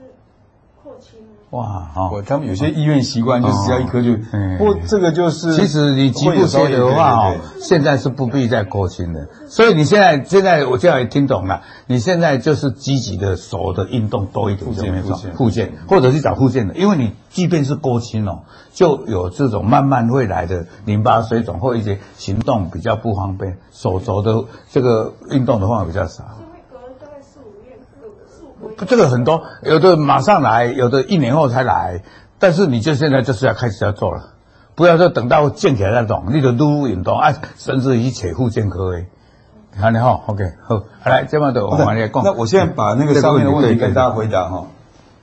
[0.83, 1.21] 扩清。
[1.51, 9.29] 哇，好、哦，他们有些医院习惯就是只要一颗就，嗯、不过这个就是，其实你局部切的话哦，现在是不必再扩清的。
[9.47, 18.41] 所以你现在现在我这样也听懂了，你现在就是积极的手的运动多一点就没错，复健或者是找复健的，因为你即便是扩清哦，
[18.73, 26.25] 就有这种慢慢会来的淋巴水肿或一些行动比较不方便，手肘的这个运动的话比较少。
[28.87, 32.03] 这个很多，有的马上来，有的一年后才来，
[32.39, 34.35] 但是你就现在就是要开始要做了，
[34.75, 39.07] 不要说等到建起来再动，你就愈运动，哎，甚至于切复健科诶。
[39.79, 42.25] 好，你好，OK，好，来，这么的我们来讲。
[42.25, 44.67] 那我现在把那个上面的问题给大家回答哈。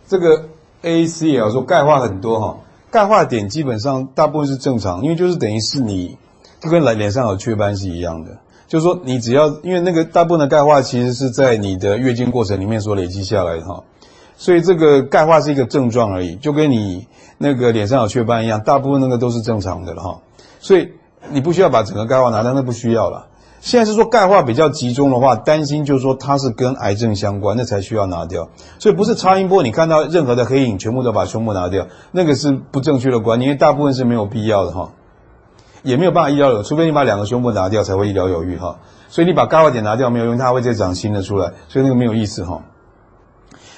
[0.08, 0.46] 这个
[0.84, 2.58] ac 也要说钙化很多哈，
[2.92, 6.18] 钙化点基本上大部分是正常，因为就是等于是你
[6.62, 8.38] 就跟脸脸上有雀斑是一样的。
[8.68, 13.84] 就是说，你只要因为那个大部分的钙化其实是在你的月经过程里面所累积下来的哈，
[14.36, 17.08] 所以这个钙化是一个症状而已，就跟你
[17.38, 20.20] 那个脸上有雀斑一样，大部分那个都是正常的了哈。
[20.60, 20.90] 所以
[21.32, 23.28] 你不需要把整个钙化拿掉，那不需要了。
[23.60, 28.50] 现在是说钙化比较集中的话，担心就是说它是跟癌症相关，那才需要拿掉。
[28.80, 34.92] 所以不是超音波，你看到任何的黑影全部都把胸部拿掉，那个是不正确的观念，因为大部分是没有必要的哈。
[35.88, 38.78] 也没有办法医疗有，除非你把两个胸部拿掉才会医疗有余哈。
[39.10, 42.62] 所以你把钙化点拿掉没有用，它会再长新的出来，所以那个没有意思哈。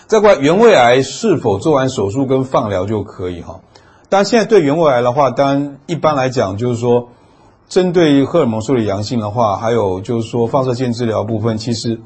[0.08, 3.60] 再过来，原位癌是否做完手术跟放疗就可以哈？
[4.10, 7.10] 当然现在对原位癌的话，当然一般来讲就是说，
[7.68, 12.02] 针对荷尔蒙素的阳性的话，还有就是说放射线治疗部分，其实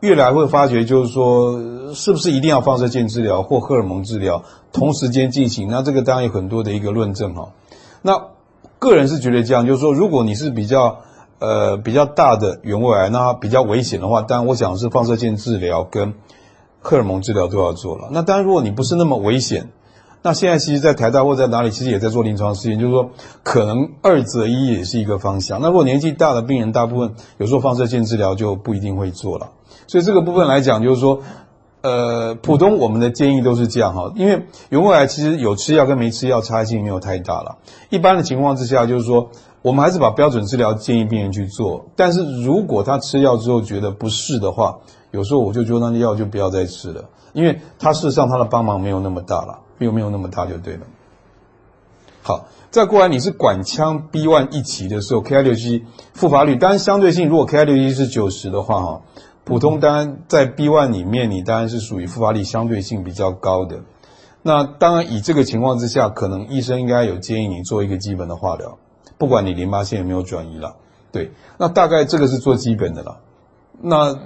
[0.00, 1.60] 越来会发觉就是说，
[1.92, 5.68] 是不是一定要放射线治疗或荷尔蒙治疗同时间进行？
[5.68, 7.50] 那这个当然有很多的一个论证哈。
[8.00, 8.28] 那
[8.82, 11.02] 个人是觉得这样，就是说，如果你是比较
[11.38, 16.14] 呃比较大的原位癌，那比较危险的话，当然我想是放射线治疗跟
[16.80, 18.08] 荷尔蒙治疗都要做了。
[18.10, 19.68] 那当然，如果你不是那么危险，
[20.22, 23.10] 那现在其实，在台大或在哪里，其实也在做临床试验，就是说
[23.44, 25.60] 可能二择一也是一个方向。
[25.60, 29.52] 那如果年纪大的病人，大部分有时候放射线治疗就不一定会做了。
[29.86, 31.20] 所以这个部分来讲，就是说。
[31.82, 37.58] 呃，普通我们的建议都是这样哈，因为原位癌其实有吃药跟没吃药差异性没有太大了。
[37.90, 39.30] 一般的情况之下，就是说
[39.62, 41.86] 我们还是把标准治疗建议病人去做。
[41.96, 44.78] 但是如果他吃药之后觉得不适的话，
[45.10, 50.82] 有时候我就觉得那个药就不要再吃了，因为它事实上它的帮忙没有那么大了，没有没有那么大就对了。
[52.22, 55.82] 好，再过来你是管腔 B1 一期的时候，Ki67
[56.14, 59.00] 复发率，当然相对性，如果 Ki67 是九十的话哈。
[59.44, 63.80] 普通当然在 B one 里面，你当然是属于复发力相对性比较高的。
[64.42, 68.78] 那当然以这个情况之下，可能医生应该有建议你做一个基本的化疗，
[69.18, 70.76] 不管你淋巴腺有没有转移了。
[71.10, 73.20] 对，那大概这个是做基本的了。
[73.80, 74.16] 那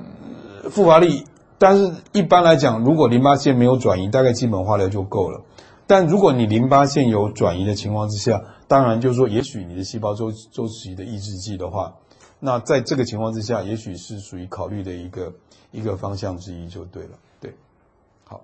[0.69, 1.25] 复发力，
[1.59, 5.41] 但是一般来讲，如果淋巴腺没有转移，大概基本化疗就够了。
[5.87, 11.95] 但如果你淋巴腺有转移的情况之下，当然就是说，也许你的细胞周周期的抑制剂的话。
[12.39, 15.33] 那在这个情况之下，也许是属于考虑的一个
[15.71, 17.19] 一个方向之一，就对了。
[17.41, 17.55] 对，
[18.25, 18.43] 好，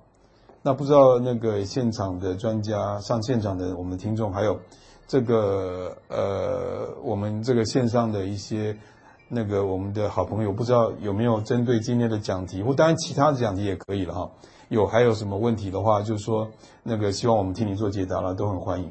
[0.62, 4.58] 那不知道那个现场的专家、上现场的我们听众，还有
[5.06, 8.76] 这个呃，我们这个线上的一些
[9.28, 14.30] 那个我们的好朋友，不知道有没有针对今天的讲题，或当然其他的讲题也可以了哈。
[14.68, 16.48] 有还有什么问题的话，就是说
[16.82, 18.90] 那个希望我们替你做解答了，都很欢迎。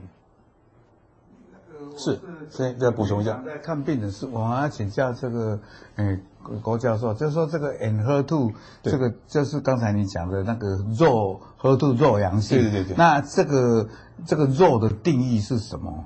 [1.97, 2.19] 是，
[2.49, 3.41] 所以再补充一下。
[3.45, 5.59] 在看病的是，我还要请教这个，
[5.95, 6.21] 嗯，
[6.61, 10.67] 郭教授，就是说这个 Enhertu，这个就是刚才你讲的那个
[10.97, 12.59] 弱 HER2 弱阳性。
[12.59, 12.95] 对对对。
[12.97, 13.87] 那这个
[14.25, 16.05] 这个弱的定义是什么？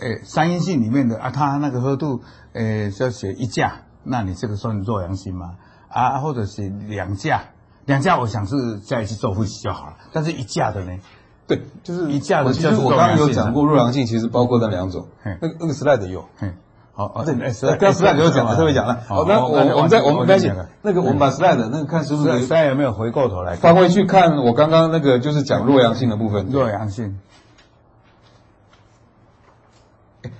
[0.00, 2.20] 诶，三阴性里面的啊，它那个 HER2，
[2.52, 5.56] 诶，就写一价，那你这个算弱阳性吗？
[5.88, 7.42] 啊，或者是两价，
[7.86, 9.96] 两价我想是在一起做复习就好了。
[10.12, 10.92] 但是一价的呢，
[11.48, 15.36] 对，就是一架的其就是实我刚刚有讲过，弱阳性其实包括那两种，嗯。
[15.40, 16.24] 那个那个 slide 有。
[16.40, 16.52] 嗯，
[16.92, 19.00] 好，哦，对，哎刚 slide 有讲了，特别讲了。
[19.08, 26.46] 好，那我我们再我们没关系，那个我们把 slide 那个看是不是 slide 有没有回过头来翻回去看我刚刚那个就是讲弱阳性的部分。
[26.50, 27.18] 弱阳性。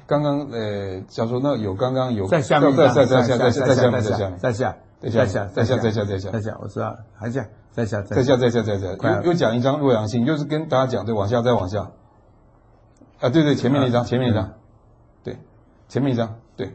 [0.07, 7.47] 刚刚呃，假如说那有刚刚有在下面，在在在下在在下在下在下在下在下在下在下在下在下，我知道，还下
[7.87, 11.91] 在下在下在下在下，又又讲一张弱阳性，又是跟大家讲，对，往下再往下。
[13.21, 14.55] 啊，对对，前面那张，前面一张，
[15.23, 15.39] 对，
[15.89, 16.73] 前面一张，对，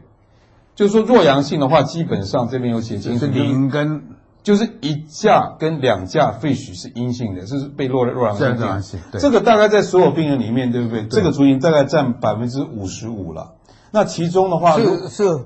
[0.74, 4.02] 就是说弱阳性的话，基本上这边有写清楚，是零跟
[4.42, 8.98] 就是一价跟两价废许是阴性的，这是被弱弱阳性。
[9.12, 11.06] 对，这个大概在所有病人里面，对不对？
[11.06, 13.52] 这个族群大概占百分之五十五了。
[13.90, 15.44] 那其中的话，是是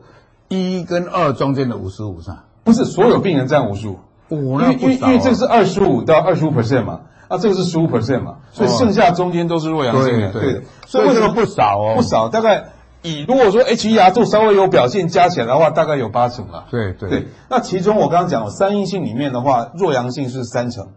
[0.48, 2.44] 一跟二中间的五十五是吧？
[2.64, 3.98] 不是所有病人占五十五，
[4.28, 10.62] 因为因为因为这个是二十五到二十五 percent 嘛，啊，这个是十五 percent 嘛，所以剩下中间都是弱阳性的，对的。
[10.86, 11.94] 所以为什么不少哦？
[11.96, 12.70] 不少，大概。
[13.00, 16.64] 以如果说 H1 做稍微有表现加起来的话，大概有八成了。
[16.68, 17.28] 对对对。
[17.48, 20.88] 那其中我刚刚讲了三阴性里面的话，弱阳性是三成。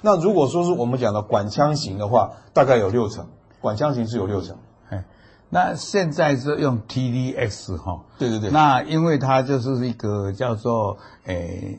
[0.00, 3.26] 那如果说是我们讲的管腔型的话，大概有六成。
[3.60, 4.56] 管腔型是有六成。
[4.88, 5.04] 哎，
[5.50, 8.00] 那现在是用 TDX 哈。
[8.18, 8.48] 对对对。
[8.48, 11.78] 那因为它就是一个叫做诶。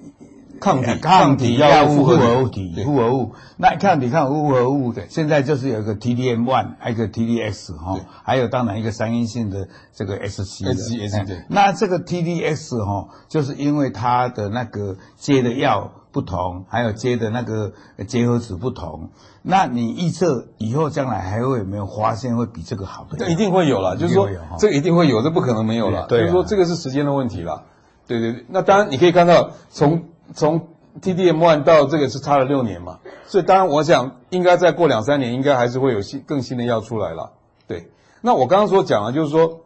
[0.60, 11.44] 抗体抗体药物复合物体复合物，那抗体抗复合物的，现在就是有一个 TDM one，还有一个 TDX 哈，还有当然一个三阴性的这个 SC 的 SC 对。
[11.50, 17.74] 那这个 TDX 哈，就是因为它的那个接的药不同，还有接的那个
[18.08, 19.10] 结合子不同，
[19.42, 23.18] 那你预测以后将来还会有没有发现会比这个好的？
[23.18, 24.30] 这一定会有了，就是说
[24.60, 26.06] 这个一定会有，这不可能没有了。
[26.08, 27.66] 对，就是说这个是时间的问题了。
[28.08, 30.04] 对对对，那当然你可以看到从。
[30.34, 30.68] 从
[31.02, 37.32] TDM one 到这个是差了六年嘛，所以当然我想应该再过两三年，应该还是会有新更新的药出来了。
[37.68, 37.90] 对，
[38.22, 39.62] 那我刚刚所讲的，就是说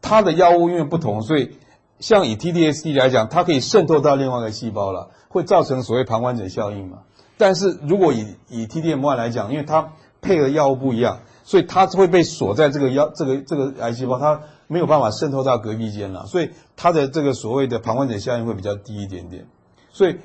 [0.00, 1.58] 它的药物因为不同，所以
[1.98, 6.98] 像以 TDSD 来讲，它可以渗透到另外一个细胞了，会造成所谓旁观者效应嘛。
[7.36, 19.46] 但是如果以以 TDM one 来讲，因为它配合药物不一样，所以它会被锁在这个药这个这个癌细胞，它没有办法渗透到隔壁间了，所以它的这个所谓的旁观者效应会比较低一点点。
[19.92, 20.16] 所以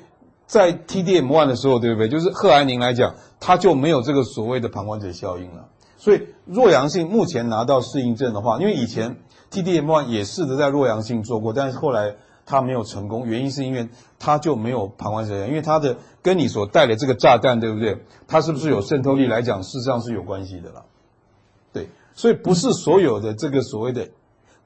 [0.46, 2.08] 在 TDM one 的时候，对不对？
[2.08, 5.68] 就是贺安宁来讲，他就没有这个所谓的旁观者效应了。
[5.96, 9.16] 所以弱阳性目前拿到适应症的话，因为以前
[9.50, 12.14] TDM one 也试着在弱阳性做过，但是后来
[12.44, 13.88] 它没有成功，原因是因为
[14.18, 17.98] 它就没有旁观者效应，因为它的跟你所带的这个炸弹，对不对？
[18.28, 20.84] 它是不是有渗透力来讲，事实上是有关系的了。
[21.72, 24.08] 对，所以不是所有的这个所谓的。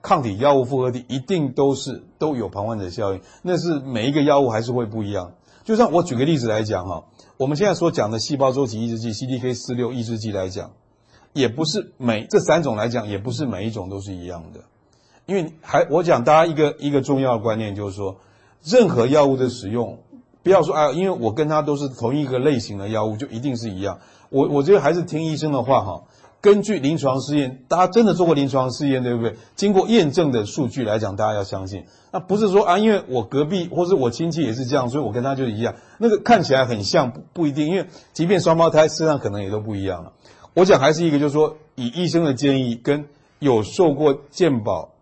[0.02, 5.32] 抗体药物复合体一定都是都有旁观者效应，那是每一个药物还是会不一样。
[5.62, 7.04] 就像我举个例子来讲哈，
[7.36, 10.70] 我们现在所讲的细胞周期抑制剂 CDK 四六抑制剂来讲，
[11.34, 14.60] 也不是每这三种来讲，也不是每一种都是一样的。
[15.26, 18.16] 因为还我讲大家一个一个重要的观念就是说，
[18.64, 19.98] 任何药物的使用，
[20.42, 24.00] 不要说啊，因为我跟他都是同一个类型的药物，就一定是一样。
[24.30, 26.02] 我我觉得还是听医生的话哈。
[26.40, 29.36] 根据临床试验，大家真的做过临床试验，对不对？
[29.56, 31.84] 经过验证的数据来讲，大家要相信。
[32.12, 35.74] 那不是说啊，因为我隔壁或是我亲戚也是这样，所以我跟他就一样。
[35.98, 40.12] 那个看起来很像，不不一定，因为即便双胞胎，身上可能也都不一样了。
[40.54, 43.04] 我讲还是一个，就是说，以医生的建议，跟
[43.38, 44.94] 有受过健保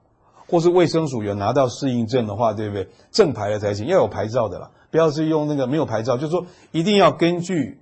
[0.49, 2.89] 或是卫生署有拿到适应证的话，对不对？
[3.13, 7.79] 正牌的才行，要有牌照的啦，不要是用那个没有牌照，就是说一定要根据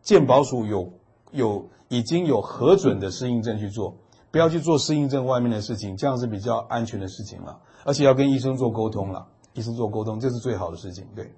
[0.00, 0.92] 健保署有
[1.32, 1.66] 有。
[1.92, 3.94] 已经有核准的适应症去做，
[4.30, 7.60] 不要去做适应症外面的事情，这样是比较安全的事情了。
[7.84, 11.06] 而且要跟医生做沟通了，医生做沟通，这是最好的事情。
[11.14, 11.34] 对。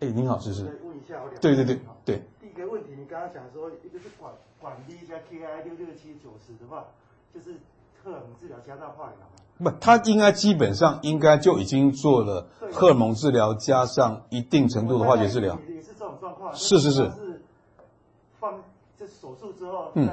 [0.00, 0.64] 哎，您好，是是。
[0.84, 2.22] 问一下，对对对对。
[2.40, 6.86] 第一个问题，你刚刚讲说，一个是管管 B 加 KI 六六七九十的话，
[7.32, 7.54] 就是
[8.02, 9.16] 荷尔蒙治疗加上化疗。
[9.58, 15.56] 不，他应该基本上应该就已经做了荷尔蒙治疗加上一定程度的化学治疗。
[15.68, 16.52] 也是这种状况。
[16.52, 17.12] 是是是。
[18.38, 18.62] 放
[18.98, 20.08] 这手术之后，嗯，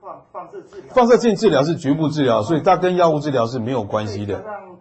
[0.00, 4.40] 放放射治疗，放射性治疗是局部治疗，所以它跟药物治疗是没有关系的。
[4.42, 4.76] 让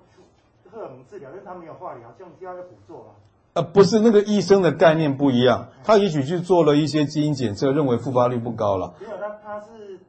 [0.72, 3.06] 荷尔蒙治疗，因为它没有化疗，这样就要补做嘛。
[3.54, 8.94] 呃，不是那个医生的概念不一样，他也许去做了一些基因检测，认为复发率不高了。
[9.00, 10.00] 没有，他他是，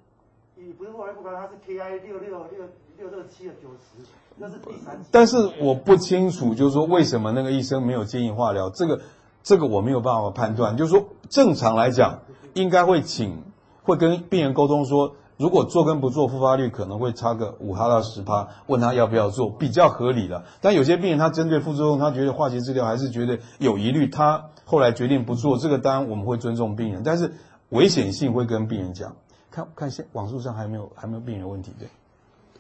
[0.57, 2.69] 也不是复发率不高，他是 KI 六六六
[2.99, 4.05] 六六七的九十，
[4.37, 5.01] 那是第三。
[5.11, 9.01] 但是我不清楚，就是说为什么那个医生没有建议化疗，这个
[9.43, 10.77] 这个我没有办法判断。
[10.77, 12.21] 就是说正常来讲。
[12.53, 13.45] 应该会请，
[13.85, 20.43] 会跟病人沟通说，如果做跟不做，复发率可能会差个五趴到十趴，问他要不要做，比较合理的。
[20.61, 27.03] 但有些病人他针对副作用，他觉得化学治疗还是觉得有疑虑，他后来决定不做，这个当然我们会尊重病人。
[27.05, 27.35] 但是
[27.69, 29.15] 危险性会跟病人讲。
[29.53, 31.89] 看看现网速上还没有还没有病人问题对。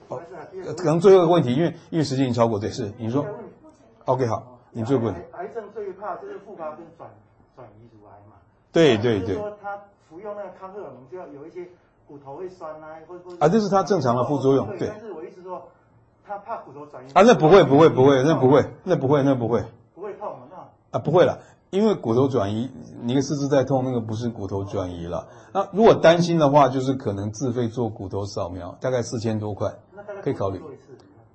[0.06, 0.20] 哦，
[0.76, 3.26] 可能最后一个问题，因为因为时间已经超过，对，是你说。
[4.04, 5.14] OK，好，你最不能。
[5.32, 7.10] 癌症最怕就是复发跟转
[7.56, 8.36] 转移乳癌嘛。
[8.72, 9.28] 对对对。
[9.28, 11.68] 就是说他服用那个抗荷尔蒙，就要有一些
[12.06, 14.88] 骨头会酸啊，或者啊，这是他正常的副作用，对。
[14.88, 15.68] 但是我一直说，
[16.26, 17.12] 他怕骨头转移。
[17.12, 19.64] 啊，那不会不会不会，那不会那不会那不会。
[19.94, 20.98] 不会痛那。
[20.98, 21.40] 啊，不会了。
[21.70, 22.68] 因为骨头转移，
[23.02, 25.28] 你的四肢在痛，那个不是骨头转移了。
[25.54, 29.72] 那如果担心的话，就是可能自费做骨头扫描，大概四千多块，
[30.20, 30.60] 可以考虑。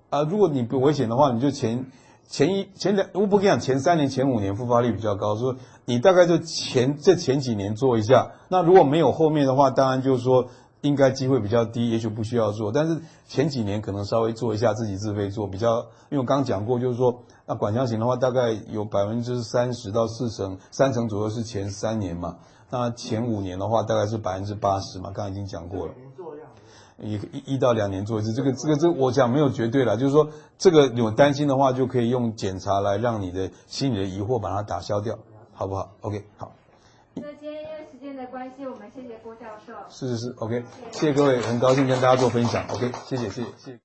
[0.09, 1.85] 啊，如果你不危险的话，你就前
[2.27, 5.55] 前一前两，我不跟你讲，前三年、前五年复发率比较高，说
[5.85, 8.31] 你大概就前这前几年做一下。
[8.49, 10.47] 那如果没有后面的话，当然就是说
[10.81, 12.71] 应该机会比较低，也许不需要做。
[12.71, 17.21] 但是前几年可能稍微做一下，自己自费做比较，因为我刚讲过，就是说。
[17.47, 22.37] 那管腔型的话，大概有百分之三十到四成，三成左右是前三年嘛。
[22.71, 25.11] 那前五年的话，大概是百分之八十嘛。
[25.13, 25.93] 刚刚已经讲过了，
[26.97, 28.31] 一一一到两年做一次。
[28.33, 35.17] 这个这个这个，我讲没有绝对了，就是说这个有担心的话，就可以用检查来让你的心里的疑惑把它打消掉，
[35.53, 36.53] 好不好？OK，好。
[37.15, 39.73] 那今天因为时间的关系，我们谢谢郭教授。
[39.89, 42.65] 是是是，OK，谢谢各位，很高兴跟大家做分享。
[42.67, 43.71] OK，谢谢谢谢谢谢。
[43.71, 43.79] 谢谢